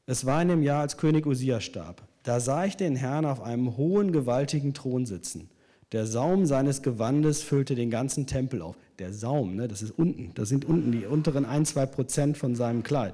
[0.07, 2.01] Es war in dem Jahr, als König Usia starb.
[2.23, 5.50] Da sah ich den Herrn auf einem hohen, gewaltigen Thron sitzen.
[5.91, 8.77] Der Saum seines Gewandes füllte den ganzen Tempel auf.
[8.99, 12.55] Der Saum, ne, das ist unten, das sind unten die unteren ein, zwei Prozent von
[12.55, 13.13] seinem Kleid.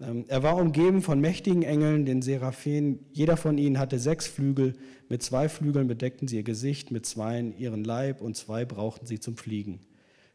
[0.00, 2.98] Ähm, er war umgeben von mächtigen Engeln, den Seraphim.
[3.12, 4.74] Jeder von ihnen hatte sechs Flügel.
[5.08, 9.20] Mit zwei Flügeln bedeckten sie ihr Gesicht, mit zweien ihren Leib und zwei brauchten sie
[9.20, 9.80] zum Fliegen.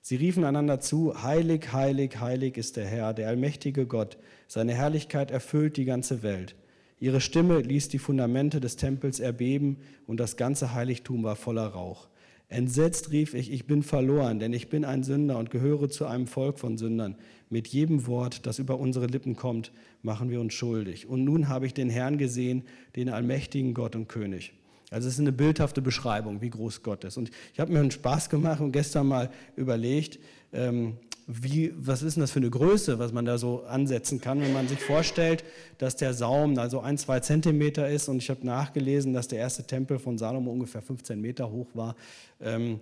[0.01, 4.17] Sie riefen einander zu, Heilig, heilig, heilig ist der Herr, der allmächtige Gott.
[4.47, 6.55] Seine Herrlichkeit erfüllt die ganze Welt.
[7.01, 12.07] Ihre Stimme ließ die Fundamente des Tempels erbeben und das ganze Heiligtum war voller Rauch.
[12.47, 16.27] Entsetzt rief ich, ich bin verloren, denn ich bin ein Sünder und gehöre zu einem
[16.27, 17.15] Volk von Sündern.
[17.49, 19.71] Mit jedem Wort, das über unsere Lippen kommt,
[20.03, 21.07] machen wir uns schuldig.
[21.07, 22.63] Und nun habe ich den Herrn gesehen,
[22.95, 24.53] den allmächtigen Gott und König.
[24.91, 27.17] Also es ist eine bildhafte Beschreibung, wie groß Gott ist.
[27.17, 30.19] Und ich habe mir einen Spaß gemacht und gestern mal überlegt,
[30.53, 34.41] ähm, wie, was ist denn das für eine Größe, was man da so ansetzen kann,
[34.41, 35.43] wenn man sich vorstellt,
[35.77, 38.09] dass der Saum also ein, zwei Zentimeter ist.
[38.09, 41.95] Und ich habe nachgelesen, dass der erste Tempel von Salomo ungefähr 15 Meter hoch war.
[42.41, 42.79] Ähm,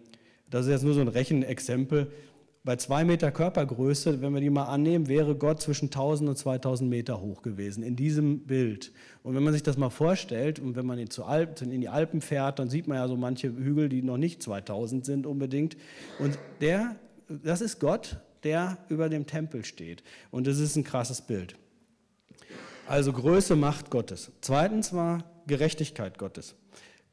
[0.49, 2.11] das ist jetzt nur so ein Rechenexempel.
[2.63, 6.89] Bei zwei Meter Körpergröße, wenn wir die mal annehmen, wäre Gott zwischen 1000 und 2000
[6.89, 8.91] Meter hoch gewesen in diesem Bild.
[9.23, 11.07] Und wenn man sich das mal vorstellt und wenn man in
[11.81, 15.25] die Alpen fährt, dann sieht man ja so manche Hügel, die noch nicht 2000 sind
[15.25, 15.77] unbedingt.
[16.19, 16.97] Und der,
[17.29, 20.03] das ist Gott, der über dem Tempel steht.
[20.31, 21.55] Und das ist ein krasses Bild.
[22.87, 24.31] Also Größe, Macht Gottes.
[24.41, 26.55] Zweitens war Gerechtigkeit Gottes.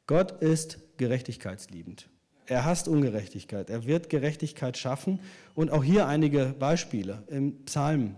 [0.07, 2.09] Gott ist gerechtigkeitsliebend.
[2.47, 3.69] Er hasst Ungerechtigkeit.
[3.69, 5.19] Er wird Gerechtigkeit schaffen.
[5.53, 8.15] Und auch hier einige Beispiele im Psalm.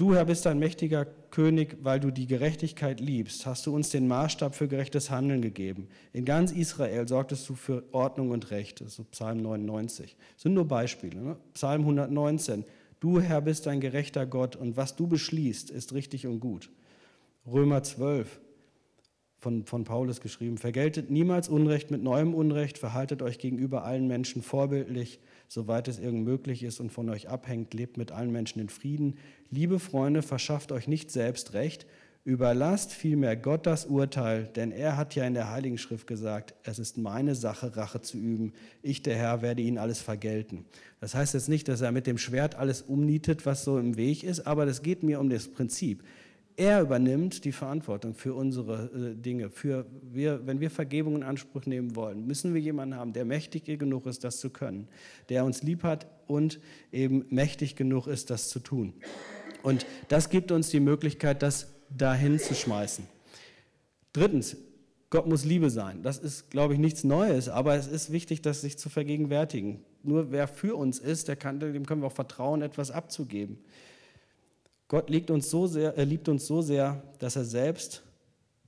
[0.00, 3.44] Du, Herr, bist ein mächtiger König, weil du die Gerechtigkeit liebst.
[3.44, 5.88] Hast du uns den Maßstab für gerechtes Handeln gegeben.
[6.14, 8.80] In ganz Israel sorgtest du für Ordnung und Recht.
[8.80, 10.16] Das ist Psalm 99.
[10.36, 11.20] Das sind nur Beispiele.
[11.20, 11.36] Ne?
[11.52, 12.64] Psalm 119.
[12.98, 16.70] Du, Herr, bist ein gerechter Gott und was du beschließt, ist richtig und gut.
[17.46, 18.40] Römer 12
[19.36, 24.40] von, von Paulus geschrieben, vergeltet niemals Unrecht mit neuem Unrecht, verhaltet euch gegenüber allen Menschen
[24.40, 28.68] vorbildlich, soweit es irgend möglich ist und von euch abhängt, lebt mit allen Menschen in
[28.68, 29.16] Frieden.
[29.50, 31.86] Liebe Freunde, verschafft euch nicht selbst Recht,
[32.24, 36.78] überlasst vielmehr Gott das Urteil, denn er hat ja in der Heiligen Schrift gesagt, es
[36.78, 38.52] ist meine Sache, Rache zu üben.
[38.80, 40.66] Ich, der Herr, werde ihnen alles vergelten.
[41.00, 44.22] Das heißt jetzt nicht, dass er mit dem Schwert alles umnietet, was so im Weg
[44.22, 46.04] ist, aber das geht mir um das Prinzip.
[46.56, 49.50] Er übernimmt die Verantwortung für unsere äh, Dinge.
[49.50, 53.64] Für wir, wenn wir Vergebung in Anspruch nehmen wollen, müssen wir jemanden haben, der mächtig
[53.64, 54.88] genug ist, das zu können,
[55.28, 56.60] der uns lieb hat und
[56.92, 58.94] eben mächtig genug ist, das zu tun.
[59.62, 63.06] Und das gibt uns die Möglichkeit, das dahin zu schmeißen.
[64.12, 64.56] Drittens,
[65.10, 66.02] Gott muss Liebe sein.
[66.02, 69.84] Das ist, glaube ich, nichts Neues, aber es ist wichtig, das sich zu vergegenwärtigen.
[70.02, 73.58] Nur wer für uns ist, kann, dem können wir auch vertrauen, etwas abzugeben.
[74.90, 78.02] Gott liebt uns so sehr, er liebt uns so sehr, dass er selbst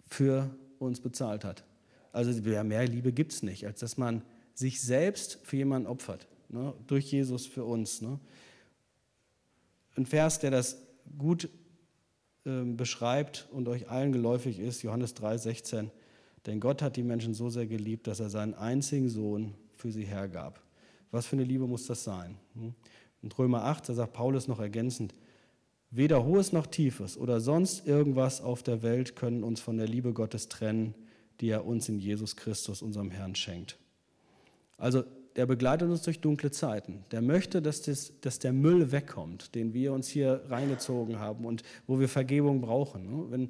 [0.06, 1.64] für uns bezahlt hat.
[2.12, 4.22] Also mehr Liebe gibt es nicht, als dass man
[4.54, 6.74] sich selbst für jemanden opfert, ne?
[6.86, 8.02] durch Jesus für uns.
[8.02, 8.20] Ne?
[9.96, 10.80] Ein Vers, der das
[11.18, 11.48] gut
[12.44, 15.90] äh, beschreibt und euch allen geläufig ist, Johannes 3, 16.
[16.46, 20.04] Denn Gott hat die Menschen so sehr geliebt, dass er seinen einzigen Sohn für sie
[20.04, 20.62] hergab.
[21.10, 22.38] Was für eine Liebe muss das sein?
[22.54, 22.74] Hm?
[23.22, 25.14] Und Römer 8, da sagt Paulus noch ergänzend,
[25.92, 30.12] weder hohes noch tiefes oder sonst irgendwas auf der Welt können uns von der Liebe
[30.12, 30.94] Gottes trennen,
[31.40, 33.78] die er uns in Jesus Christus, unserem Herrn, schenkt.
[34.78, 35.04] Also
[35.36, 37.04] der begleitet uns durch dunkle Zeiten.
[37.10, 41.62] Der möchte, dass, das, dass der Müll wegkommt, den wir uns hier reingezogen haben und
[41.86, 43.04] wo wir Vergebung brauchen.
[43.06, 43.30] Ne?
[43.30, 43.48] Wenn,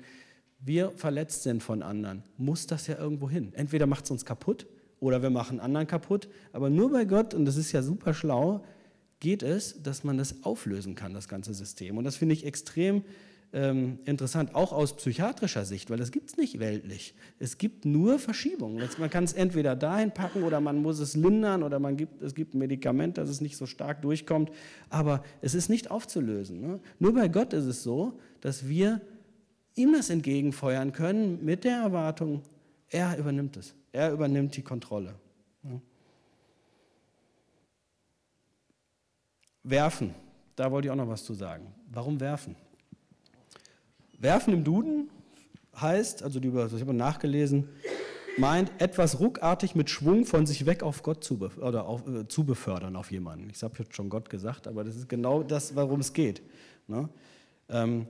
[0.60, 3.52] wir verletzt sind von anderen, muss das ja irgendwo hin.
[3.54, 4.66] Entweder macht es uns kaputt
[5.00, 6.28] oder wir machen anderen kaputt.
[6.52, 8.64] Aber nur bei Gott, und das ist ja super schlau,
[9.22, 11.96] geht es, dass man das auflösen kann, das ganze System.
[11.96, 13.04] Und das finde ich extrem
[13.52, 17.14] ähm, interessant, auch aus psychiatrischer Sicht, weil das gibt es nicht weltlich.
[17.38, 18.82] Es gibt nur Verschiebungen.
[18.98, 22.34] Man kann es entweder dahin packen oder man muss es lindern oder man gibt, es
[22.34, 24.50] gibt ein Medikament, dass es nicht so stark durchkommt.
[24.90, 26.60] Aber es ist nicht aufzulösen.
[26.60, 26.80] Ne?
[26.98, 29.00] Nur bei Gott ist es so, dass wir
[29.76, 32.42] ihm das entgegenfeuern können mit der Erwartung,
[32.88, 33.72] er übernimmt es.
[33.92, 35.14] Er übernimmt die Kontrolle.
[39.64, 40.14] Werfen,
[40.56, 41.66] da wollte ich auch noch was zu sagen.
[41.90, 42.56] Warum werfen?
[44.18, 45.10] Werfen im Duden
[45.80, 47.68] heißt, also die, ich habe nachgelesen,
[48.38, 52.44] meint etwas ruckartig mit Schwung von sich weg auf Gott zu, oder auf, äh, zu
[52.44, 53.50] befördern auf jemanden.
[53.50, 56.42] Ich habe jetzt schon Gott gesagt, aber das ist genau das, worum es geht.
[56.86, 57.08] Ne?
[57.68, 58.06] Ähm,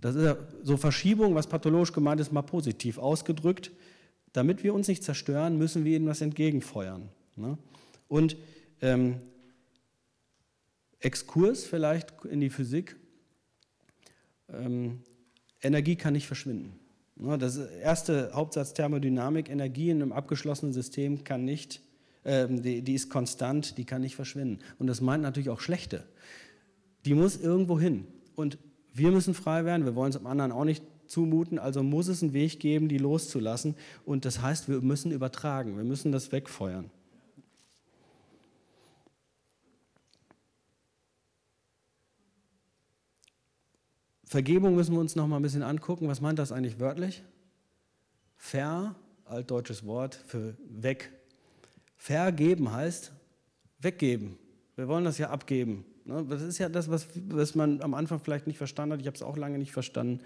[0.00, 3.70] das ist so Verschiebung, was pathologisch gemeint ist, mal positiv ausgedrückt.
[4.32, 7.08] Damit wir uns nicht zerstören, müssen wir ihnen was entgegenfeuern.
[7.36, 7.58] Ne?
[8.08, 8.36] Und
[8.80, 9.16] ähm,
[11.00, 12.96] Exkurs vielleicht in die Physik.
[14.48, 15.00] Ähm,
[15.62, 16.78] Energie kann nicht verschwinden.
[17.16, 17.38] Ne?
[17.38, 21.80] Das erste Hauptsatz Thermodynamik, Energie in einem abgeschlossenen System kann nicht,
[22.24, 24.58] äh, die, die ist konstant, die kann nicht verschwinden.
[24.78, 26.04] Und das meint natürlich auch schlechte.
[27.04, 28.06] Die muss irgendwo hin.
[28.34, 28.58] Und
[28.92, 32.22] wir müssen frei werden, wir wollen es dem anderen auch nicht zumuten, also muss es
[32.22, 33.74] einen Weg geben, die loszulassen.
[34.04, 36.90] Und das heißt, wir müssen übertragen, wir müssen das wegfeuern.
[44.30, 46.06] Vergebung müssen wir uns noch mal ein bisschen angucken.
[46.06, 47.24] Was meint das eigentlich wörtlich?
[48.36, 51.10] Ver, altdeutsches Wort für weg.
[51.96, 53.10] Vergeben heißt
[53.80, 54.38] weggeben.
[54.76, 55.84] Wir wollen das ja abgeben.
[56.04, 56.24] Ne?
[56.28, 59.00] Das ist ja das, was, was man am Anfang vielleicht nicht verstanden hat.
[59.00, 60.20] Ich habe es auch lange nicht verstanden.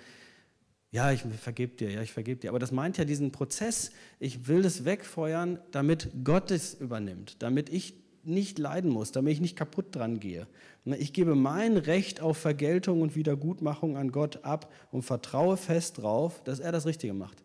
[0.90, 2.50] Ja, ich vergebe dir, ja, ich vergebe dir.
[2.50, 3.90] Aber das meint ja diesen Prozess,
[4.20, 7.94] ich will das wegfeuern, damit Gott es übernimmt, damit ich
[8.26, 10.46] nicht leiden muss, damit ich nicht kaputt dran gehe.
[10.84, 10.96] Ne?
[10.96, 16.42] Ich gebe mein Recht auf Vergeltung und Wiedergutmachung an Gott ab und vertraue fest darauf,
[16.44, 17.42] dass er das Richtige macht.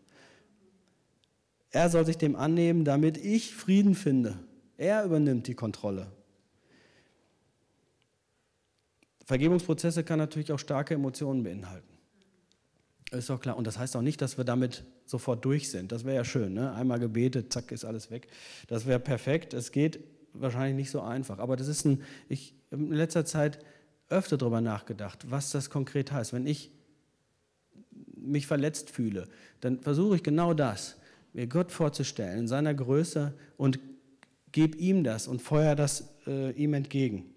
[1.70, 4.38] Er soll sich dem annehmen, damit ich Frieden finde.
[4.76, 6.10] Er übernimmt die Kontrolle.
[9.24, 11.86] Vergebungsprozesse kann natürlich auch starke Emotionen beinhalten.
[13.12, 13.56] Ist doch klar.
[13.56, 15.92] Und das heißt auch nicht, dass wir damit sofort durch sind.
[15.92, 16.54] Das wäre ja schön.
[16.54, 16.72] Ne?
[16.72, 18.28] Einmal gebetet, zack, ist alles weg.
[18.68, 19.54] Das wäre perfekt.
[19.54, 20.00] Es geht
[20.32, 21.38] wahrscheinlich nicht so einfach.
[21.38, 23.58] Aber das ist ein, ich habe in letzter Zeit
[24.08, 26.32] öfter darüber nachgedacht, was das konkret heißt.
[26.32, 26.70] Wenn ich
[28.16, 29.28] mich verletzt fühle,
[29.60, 30.96] dann versuche ich genau das,
[31.32, 33.78] mir Gott vorzustellen in seiner Größe und
[34.52, 37.32] gebe ihm das und feuer das äh, ihm entgegen.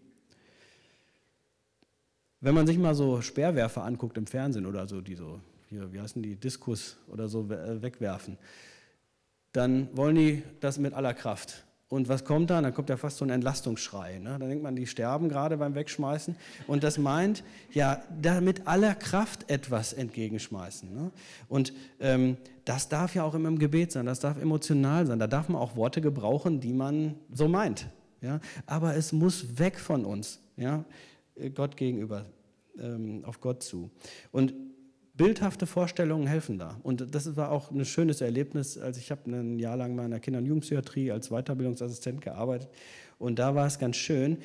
[2.41, 6.01] Wenn man sich mal so Speerwerfer anguckt im Fernsehen oder so, die so, hier, wie
[6.01, 8.37] heißen die, Diskus oder so äh, wegwerfen,
[9.53, 11.63] dann wollen die das mit aller Kraft.
[11.93, 12.59] Und was kommt da?
[12.59, 14.17] Dann kommt ja fast so ein Entlastungsschrei.
[14.17, 14.37] Ne?
[14.39, 16.35] Da denkt man, die sterben gerade beim Wegschmeißen.
[16.65, 20.91] Und das meint, ja, da mit aller Kraft etwas entgegenschmeißen.
[20.91, 21.11] Ne?
[21.49, 25.19] Und ähm, das darf ja auch immer im Gebet sein, das darf emotional sein.
[25.19, 27.87] Da darf man auch Worte gebrauchen, die man so meint.
[28.21, 28.39] Ja?
[28.65, 30.39] Aber es muss weg von uns.
[30.57, 30.85] Ja?
[31.53, 32.25] Gott gegenüber,
[32.79, 33.91] ähm, auf Gott zu.
[34.31, 34.55] Und
[35.15, 36.79] bildhafte Vorstellungen helfen da.
[36.83, 40.11] Und das war auch ein schönes Erlebnis, als ich habe ein Jahr lang mal in
[40.11, 42.69] der Kinder- und Jugendpsychiatrie als Weiterbildungsassistent gearbeitet.
[43.19, 44.37] Und da war es ganz schön.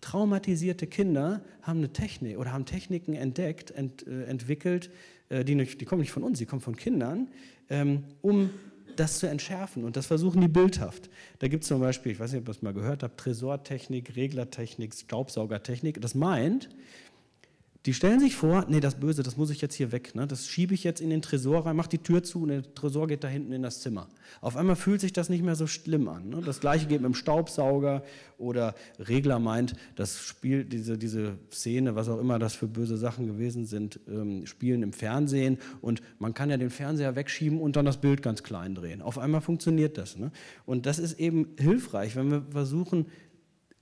[0.00, 4.90] Traumatisierte Kinder haben eine Technik oder haben Techniken entdeckt, ent, äh, entwickelt,
[5.28, 7.28] äh, die, nicht, die kommen nicht von uns, die kommen von Kindern,
[7.70, 8.50] ähm, um
[8.96, 9.84] das zu entschärfen.
[9.84, 11.10] Und das versuchen die bildhaft.
[11.38, 14.16] Da gibt es zum Beispiel, ich weiß nicht, ob ihr das mal gehört habt, Tresortechnik,
[14.16, 16.00] Reglertechnik, Staubsaugertechnik.
[16.00, 16.68] Das meint,
[17.86, 20.14] die stellen sich vor, nee, das Böse, das muss ich jetzt hier weg.
[20.14, 20.26] Ne?
[20.26, 23.06] Das schiebe ich jetzt in den Tresor rein, mach die Tür zu und der Tresor
[23.08, 24.08] geht da hinten in das Zimmer.
[24.40, 26.30] Auf einmal fühlt sich das nicht mehr so schlimm an.
[26.30, 26.40] Ne?
[26.40, 28.02] Das gleiche geht mit dem Staubsauger
[28.38, 33.26] oder Regler meint, das spielt diese, diese Szene, was auch immer das für böse Sachen
[33.26, 37.84] gewesen sind, ähm, spielen im Fernsehen und man kann ja den Fernseher wegschieben und dann
[37.84, 39.02] das Bild ganz klein drehen.
[39.02, 40.16] Auf einmal funktioniert das.
[40.16, 40.32] Ne?
[40.64, 43.06] Und das ist eben hilfreich, wenn wir versuchen,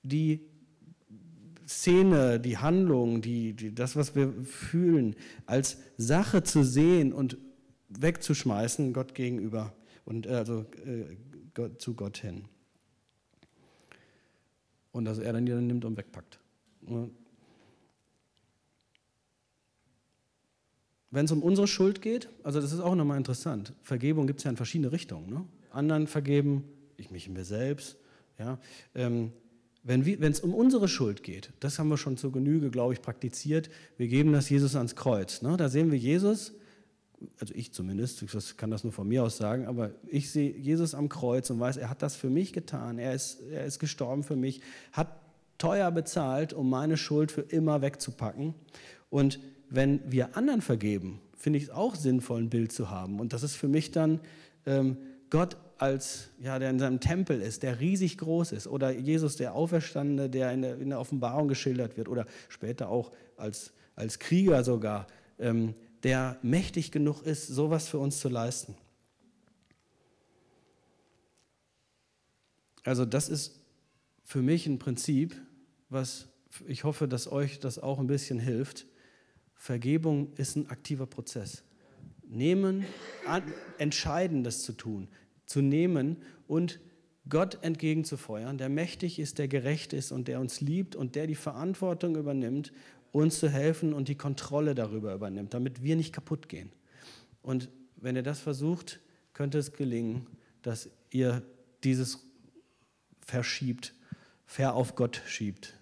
[0.02, 0.40] die
[1.80, 7.38] Szene, die Handlung, die, die, das, was wir fühlen, als Sache zu sehen und
[7.88, 9.72] wegzuschmeißen Gott gegenüber
[10.04, 11.16] und äh, also äh,
[11.54, 12.44] Gott, zu Gott hin.
[14.92, 16.38] Und dass er dann dann nimmt und wegpackt.
[21.10, 23.74] Wenn es um unsere Schuld geht, also das ist auch nochmal interessant.
[23.82, 25.30] Vergebung gibt es ja in verschiedene Richtungen.
[25.30, 25.44] Ne?
[25.70, 26.64] Anderen vergeben,
[26.96, 27.96] ich mich mir selbst.
[28.38, 28.58] Ja?
[28.94, 29.32] Ähm,
[29.84, 33.68] wenn es um unsere Schuld geht, das haben wir schon zur Genüge, glaube ich, praktiziert,
[33.96, 35.42] wir geben das Jesus ans Kreuz.
[35.42, 35.56] Ne?
[35.56, 36.52] Da sehen wir Jesus,
[37.40, 40.94] also ich zumindest, ich kann das nur von mir aus sagen, aber ich sehe Jesus
[40.94, 44.22] am Kreuz und weiß, er hat das für mich getan, er ist, er ist gestorben
[44.22, 44.60] für mich,
[44.92, 45.08] hat
[45.58, 48.54] teuer bezahlt, um meine Schuld für immer wegzupacken.
[49.10, 53.20] Und wenn wir anderen vergeben, finde ich es auch sinnvoll, ein Bild zu haben.
[53.20, 54.20] Und das ist für mich dann
[54.66, 54.96] ähm,
[55.30, 59.56] Gott als, ja, der in seinem Tempel ist, der riesig groß ist, oder Jesus, der
[59.56, 64.62] Auferstandene, der in der, in der Offenbarung geschildert wird, oder später auch als, als Krieger
[64.62, 65.08] sogar,
[65.40, 68.76] ähm, der mächtig genug ist, sowas für uns zu leisten.
[72.84, 73.58] Also das ist
[74.22, 75.34] für mich ein Prinzip,
[75.88, 76.28] was
[76.68, 78.86] ich hoffe, dass euch das auch ein bisschen hilft.
[79.56, 81.64] Vergebung ist ein aktiver Prozess.
[82.28, 82.86] Nehmen,
[83.26, 83.42] an,
[83.78, 85.08] entscheiden, das zu tun
[85.52, 86.16] zu nehmen
[86.48, 86.80] und
[87.28, 91.34] Gott entgegenzufeuern, der mächtig ist, der gerecht ist und der uns liebt und der die
[91.34, 92.72] Verantwortung übernimmt,
[93.12, 96.72] uns zu helfen und die Kontrolle darüber übernimmt, damit wir nicht kaputt gehen.
[97.42, 99.00] Und wenn ihr das versucht,
[99.34, 100.26] könnte es gelingen,
[100.62, 101.42] dass ihr
[101.84, 102.18] dieses
[103.20, 103.94] verschiebt,
[104.46, 105.74] fair auf Gott schiebt.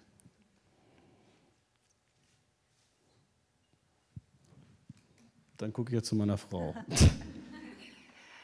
[5.57, 6.75] Dann gucke ich jetzt zu meiner Frau.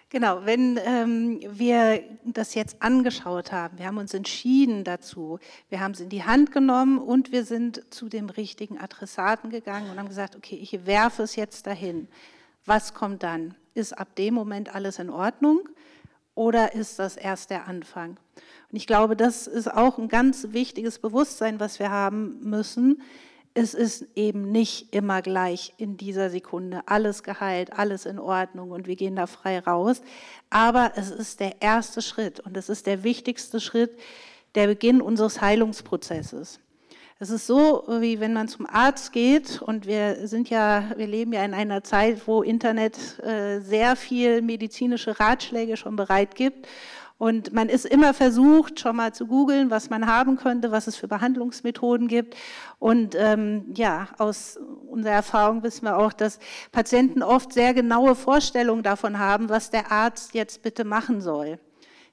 [0.10, 5.92] Genau, wenn ähm, wir das jetzt angeschaut haben, wir haben uns entschieden dazu, wir haben
[5.92, 10.08] es in die Hand genommen und wir sind zu dem richtigen Adressaten gegangen und haben
[10.08, 12.08] gesagt, okay, ich werfe es jetzt dahin.
[12.66, 13.56] Was kommt dann?
[13.74, 15.68] Ist ab dem Moment alles in Ordnung
[16.36, 18.12] oder ist das erst der Anfang?
[18.72, 23.02] Und ich glaube, das ist auch ein ganz wichtiges Bewusstsein, was wir haben müssen
[23.58, 28.86] es ist eben nicht immer gleich in dieser Sekunde alles geheilt, alles in Ordnung und
[28.86, 30.02] wir gehen da frei raus.
[30.52, 33.98] Aber es ist der erste Schritt und es ist der wichtigste Schritt,
[34.54, 36.60] der Beginn unseres Heilungsprozesses.
[37.20, 41.34] Es ist so, wie wenn man zum Arzt geht und wir sind ja, wir leben
[41.34, 46.68] ja in einer Zeit, wo Internet äh, sehr viel medizinische Ratschläge schon bereit gibt
[47.18, 50.96] und man ist immer versucht, schon mal zu googeln, was man haben könnte, was es
[50.96, 52.36] für Behandlungsmethoden gibt.
[52.78, 56.40] Und ähm, ja, aus unserer Erfahrung wissen wir auch, dass
[56.72, 61.60] Patienten oft sehr genaue Vorstellungen davon haben, was der Arzt jetzt bitte machen soll.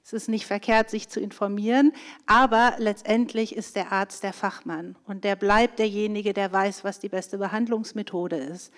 [0.03, 1.91] Es ist nicht verkehrt, sich zu informieren,
[2.27, 7.09] aber letztendlich ist der Arzt der Fachmann und der bleibt derjenige, der weiß, was die
[7.09, 8.71] beste Behandlungsmethode ist.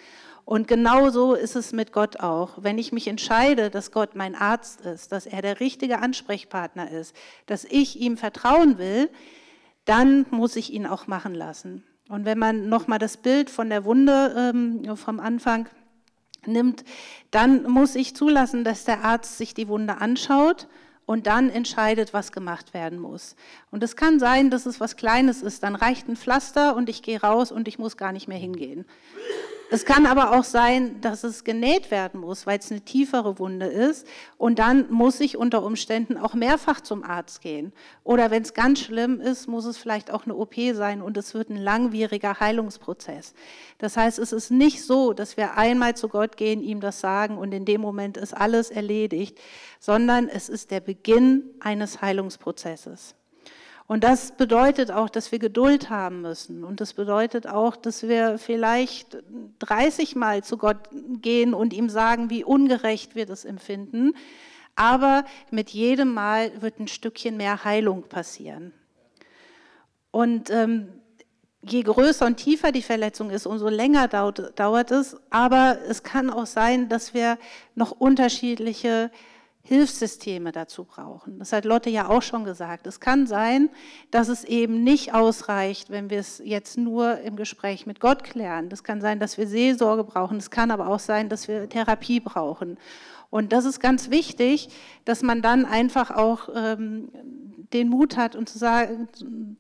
[0.47, 2.53] Und genauso ist es mit Gott auch.
[2.61, 7.13] Wenn ich mich entscheide, dass Gott mein Arzt ist, dass er der richtige Ansprechpartner ist,
[7.47, 9.09] dass ich ihm vertrauen will,
[9.83, 11.83] dann muss ich ihn auch machen lassen.
[12.07, 15.67] Und wenn man nochmal das Bild von der Wunde ähm, vom Anfang
[16.45, 16.85] nimmt,
[17.29, 20.69] dann muss ich zulassen, dass der Arzt sich die Wunde anschaut
[21.05, 23.35] und dann entscheidet, was gemacht werden muss.
[23.69, 25.63] Und es kann sein, dass es was Kleines ist.
[25.63, 28.85] Dann reicht ein Pflaster und ich gehe raus und ich muss gar nicht mehr hingehen.
[29.69, 33.65] Es kann aber auch sein, dass es genäht werden muss, weil es eine tiefere Wunde
[33.65, 34.07] ist.
[34.37, 37.73] Und dann muss ich unter Umständen auch mehrfach zum Arzt gehen.
[38.05, 41.33] Oder wenn es ganz schlimm ist, muss es vielleicht auch eine OP sein und es
[41.33, 43.33] wird ein langwieriger Heilungsprozess.
[43.77, 47.37] Das heißt, es ist nicht so, dass wir einmal zu Gott gehen, ihm das sagen
[47.37, 49.37] und in dem Moment ist alles erledigt,
[49.81, 53.16] sondern es ist der Beginn eines Heilungsprozesses.
[53.87, 56.65] Und das bedeutet auch, dass wir Geduld haben müssen.
[56.65, 59.17] Und das bedeutet auch, dass wir vielleicht
[59.59, 60.77] 30 Mal zu Gott
[61.21, 64.13] gehen und ihm sagen, wie ungerecht wir das empfinden.
[64.75, 68.73] Aber mit jedem Mal wird ein Stückchen mehr Heilung passieren.
[70.11, 70.89] Und ähm,
[71.61, 75.15] je größer und tiefer die Verletzung ist, umso länger dauert, dauert es.
[75.29, 77.37] Aber es kann auch sein, dass wir
[77.73, 79.11] noch unterschiedliche
[79.67, 81.39] Hilfssysteme dazu brauchen.
[81.39, 82.87] Das hat Lotte ja auch schon gesagt.
[82.87, 83.69] Es kann sein,
[84.11, 88.69] dass es eben nicht ausreicht, wenn wir es jetzt nur im Gespräch mit Gott klären.
[88.69, 90.37] Das kann sein, dass wir Seelsorge brauchen.
[90.37, 92.77] Es kann aber auch sein, dass wir Therapie brauchen.
[93.29, 94.69] Und das ist ganz wichtig,
[95.03, 97.09] dass man dann einfach auch ähm,
[97.73, 99.09] den Mut hat und zu sagen,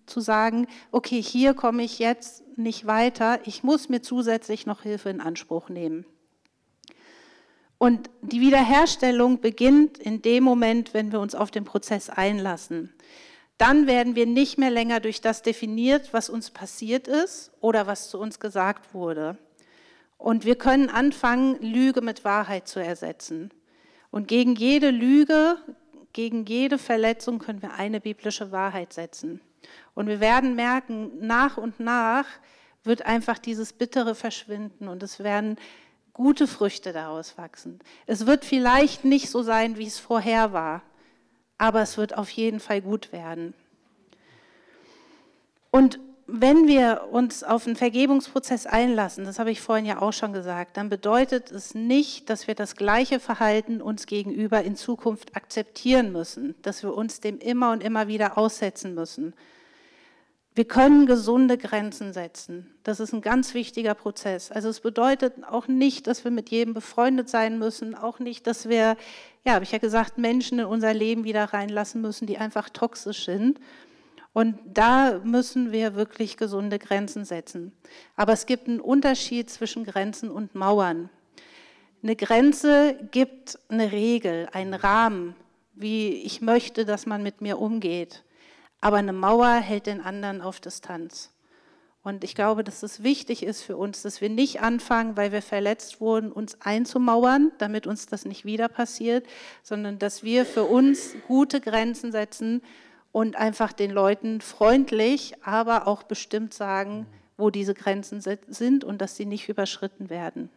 [0.05, 3.39] zu sagen, okay, hier komme ich jetzt nicht weiter.
[3.43, 6.05] Ich muss mir zusätzlich noch Hilfe in Anspruch nehmen.
[7.77, 12.93] Und die Wiederherstellung beginnt in dem Moment, wenn wir uns auf den Prozess einlassen.
[13.57, 18.09] Dann werden wir nicht mehr länger durch das definiert, was uns passiert ist oder was
[18.09, 19.37] zu uns gesagt wurde.
[20.17, 23.51] Und wir können anfangen, Lüge mit Wahrheit zu ersetzen.
[24.09, 25.57] Und gegen jede Lüge,
[26.13, 29.41] gegen jede Verletzung können wir eine biblische Wahrheit setzen.
[29.93, 32.25] Und wir werden merken, nach und nach
[32.83, 35.57] wird einfach dieses Bittere verschwinden und es werden
[36.17, 37.79] gute Früchte daraus wachsen.
[38.07, 40.81] Es wird vielleicht nicht so sein, wie es vorher war,
[41.57, 43.53] aber es wird auf jeden Fall gut werden.
[45.71, 50.33] Und wenn wir uns auf einen Vergebungsprozess einlassen, das habe ich vorhin ja auch schon
[50.33, 56.11] gesagt, dann bedeutet es nicht, dass wir das gleiche Verhalten uns gegenüber in Zukunft akzeptieren
[56.11, 59.33] müssen, dass wir uns dem immer und immer wieder aussetzen müssen,
[60.57, 62.73] wir können gesunde Grenzen setzen.
[62.81, 64.51] Das ist ein ganz wichtiger Prozess.
[64.51, 68.67] Also es bedeutet auch nicht, dass wir mit jedem befreundet sein müssen, auch nicht, dass
[68.67, 68.97] wir,
[69.45, 73.25] ja, habe ich ja gesagt, Menschen in unser Leben wieder reinlassen müssen, die einfach toxisch
[73.25, 73.59] sind.
[74.33, 77.71] Und da müssen wir wirklich gesunde Grenzen setzen.
[78.15, 81.11] Aber es gibt einen Unterschied zwischen Grenzen und Mauern.
[82.01, 85.35] Eine Grenze gibt eine Regel, einen Rahmen,
[85.75, 88.23] wie ich möchte, dass man mit mir umgeht.
[88.81, 91.31] Aber eine Mauer hält den anderen auf Distanz.
[92.03, 95.41] Und ich glaube, dass es wichtig ist für uns, dass wir nicht anfangen, weil wir
[95.41, 99.27] verletzt wurden, uns einzumauern, damit uns das nicht wieder passiert,
[99.61, 102.61] sondern dass wir für uns gute Grenzen setzen
[103.11, 109.17] und einfach den Leuten freundlich, aber auch bestimmt sagen, wo diese Grenzen sind und dass
[109.17, 110.49] sie nicht überschritten werden.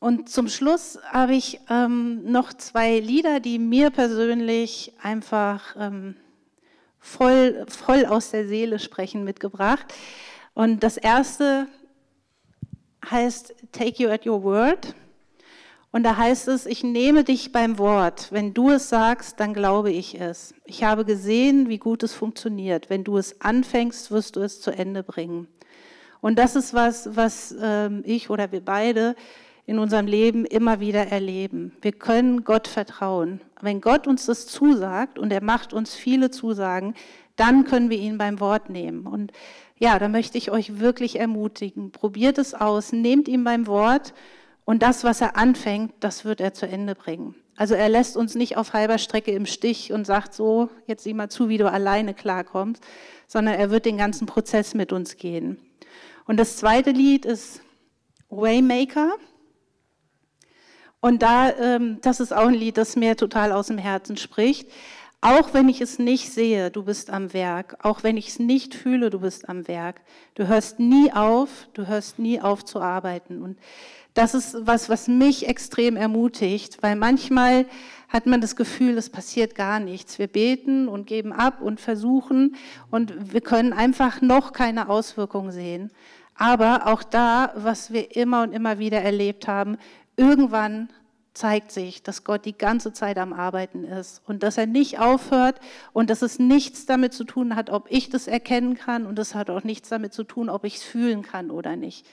[0.00, 6.14] Und zum Schluss habe ich ähm, noch zwei Lieder, die mir persönlich einfach ähm,
[7.00, 9.92] voll, voll aus der Seele sprechen, mitgebracht.
[10.54, 11.66] Und das erste
[13.10, 14.94] heißt Take You at Your Word.
[15.90, 18.28] Und da heißt es, ich nehme dich beim Wort.
[18.30, 20.54] Wenn du es sagst, dann glaube ich es.
[20.64, 22.88] Ich habe gesehen, wie gut es funktioniert.
[22.88, 25.48] Wenn du es anfängst, wirst du es zu Ende bringen.
[26.20, 29.16] Und das ist was, was ähm, ich oder wir beide
[29.68, 31.76] in unserem Leben immer wieder erleben.
[31.82, 33.42] Wir können Gott vertrauen.
[33.60, 36.94] Wenn Gott uns das zusagt und er macht uns viele Zusagen,
[37.36, 39.06] dann können wir ihn beim Wort nehmen.
[39.06, 39.30] Und
[39.78, 41.92] ja, da möchte ich euch wirklich ermutigen.
[41.92, 44.14] Probiert es aus, nehmt ihn beim Wort
[44.64, 47.34] und das, was er anfängt, das wird er zu Ende bringen.
[47.54, 51.12] Also er lässt uns nicht auf halber Strecke im Stich und sagt so, jetzt sieh
[51.12, 52.82] mal zu, wie du alleine klarkommst,
[53.26, 55.58] sondern er wird den ganzen Prozess mit uns gehen.
[56.24, 57.60] Und das zweite Lied ist
[58.30, 59.12] Waymaker.
[61.00, 64.68] Und da, ähm, das ist auch ein Lied, das mir total aus dem Herzen spricht.
[65.20, 67.76] Auch wenn ich es nicht sehe, du bist am Werk.
[67.84, 70.00] Auch wenn ich es nicht fühle, du bist am Werk.
[70.34, 73.42] Du hörst nie auf, du hörst nie auf zu arbeiten.
[73.42, 73.58] Und
[74.14, 77.66] das ist was, was mich extrem ermutigt, weil manchmal
[78.08, 80.18] hat man das Gefühl, es passiert gar nichts.
[80.18, 82.56] Wir beten und geben ab und versuchen
[82.90, 85.90] und wir können einfach noch keine Auswirkungen sehen.
[86.34, 89.76] Aber auch da, was wir immer und immer wieder erlebt haben,
[90.18, 90.88] irgendwann
[91.32, 95.60] zeigt sich, dass Gott die ganze Zeit am Arbeiten ist und dass er nicht aufhört
[95.92, 99.34] und dass es nichts damit zu tun hat, ob ich das erkennen kann und es
[99.34, 102.04] hat auch nichts damit zu tun, ob ich es fühlen kann oder nicht.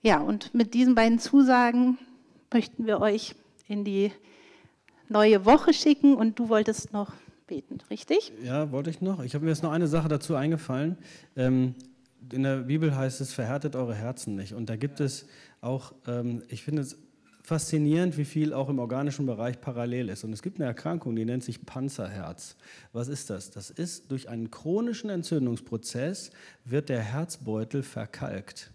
[0.00, 1.98] Ja, und mit diesen beiden Zusagen
[2.52, 3.34] möchten wir euch
[3.68, 4.10] in die
[5.08, 7.12] neue Woche schicken und du wolltest noch
[7.46, 8.32] beten, richtig?
[8.42, 9.22] Ja, wollte ich noch.
[9.22, 10.96] Ich habe mir jetzt noch eine Sache dazu eingefallen.
[11.36, 11.74] Ähm,
[12.30, 14.54] in der Bibel heißt es, verhärtet eure Herzen nicht.
[14.54, 15.26] Und da gibt es
[15.60, 16.96] auch, ähm, ich finde es
[17.42, 20.22] faszinierend, wie viel auch im organischen Bereich parallel ist.
[20.24, 22.56] Und es gibt eine Erkrankung, die nennt sich Panzerherz.
[22.92, 23.50] Was ist das?
[23.50, 26.30] Das ist durch einen chronischen Entzündungsprozess
[26.64, 28.70] wird der Herzbeutel verkalkt.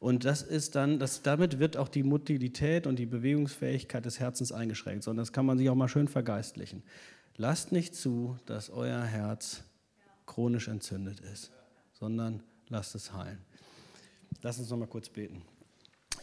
[0.00, 4.52] Und das ist dann, das, damit wird auch die Motilität und die Bewegungsfähigkeit des Herzens
[4.52, 6.82] eingeschränkt, sondern das kann man sich auch mal schön vergeistlichen.
[7.36, 9.62] Lasst nicht zu, dass euer Herz
[10.26, 11.52] chronisch entzündet ist,
[11.92, 13.38] sondern lasst es heilen.
[14.42, 15.42] Lass uns noch mal kurz beten.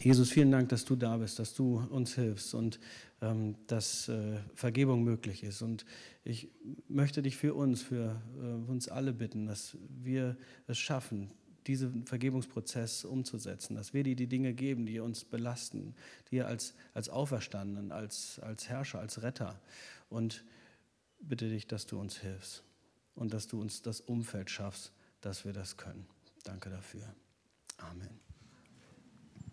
[0.00, 2.78] Jesus, vielen Dank, dass du da bist, dass du uns hilfst und
[3.22, 5.62] ähm, dass äh, Vergebung möglich ist.
[5.62, 5.86] Und
[6.22, 6.50] ich
[6.88, 10.36] möchte dich für uns, für äh, uns alle bitten, dass wir
[10.66, 11.30] es schaffen,
[11.66, 15.94] diesen Vergebungsprozess umzusetzen, dass wir dir die Dinge geben, die uns belasten,
[16.30, 19.58] dir als, als Auferstandenen, als, als Herrscher, als Retter.
[20.10, 20.44] Und
[21.20, 22.62] bitte dich, dass du uns hilfst
[23.14, 24.92] und dass du uns das Umfeld schaffst,
[25.22, 26.06] dass wir das können.
[26.46, 27.02] Danke dafür.
[27.78, 28.25] Amen.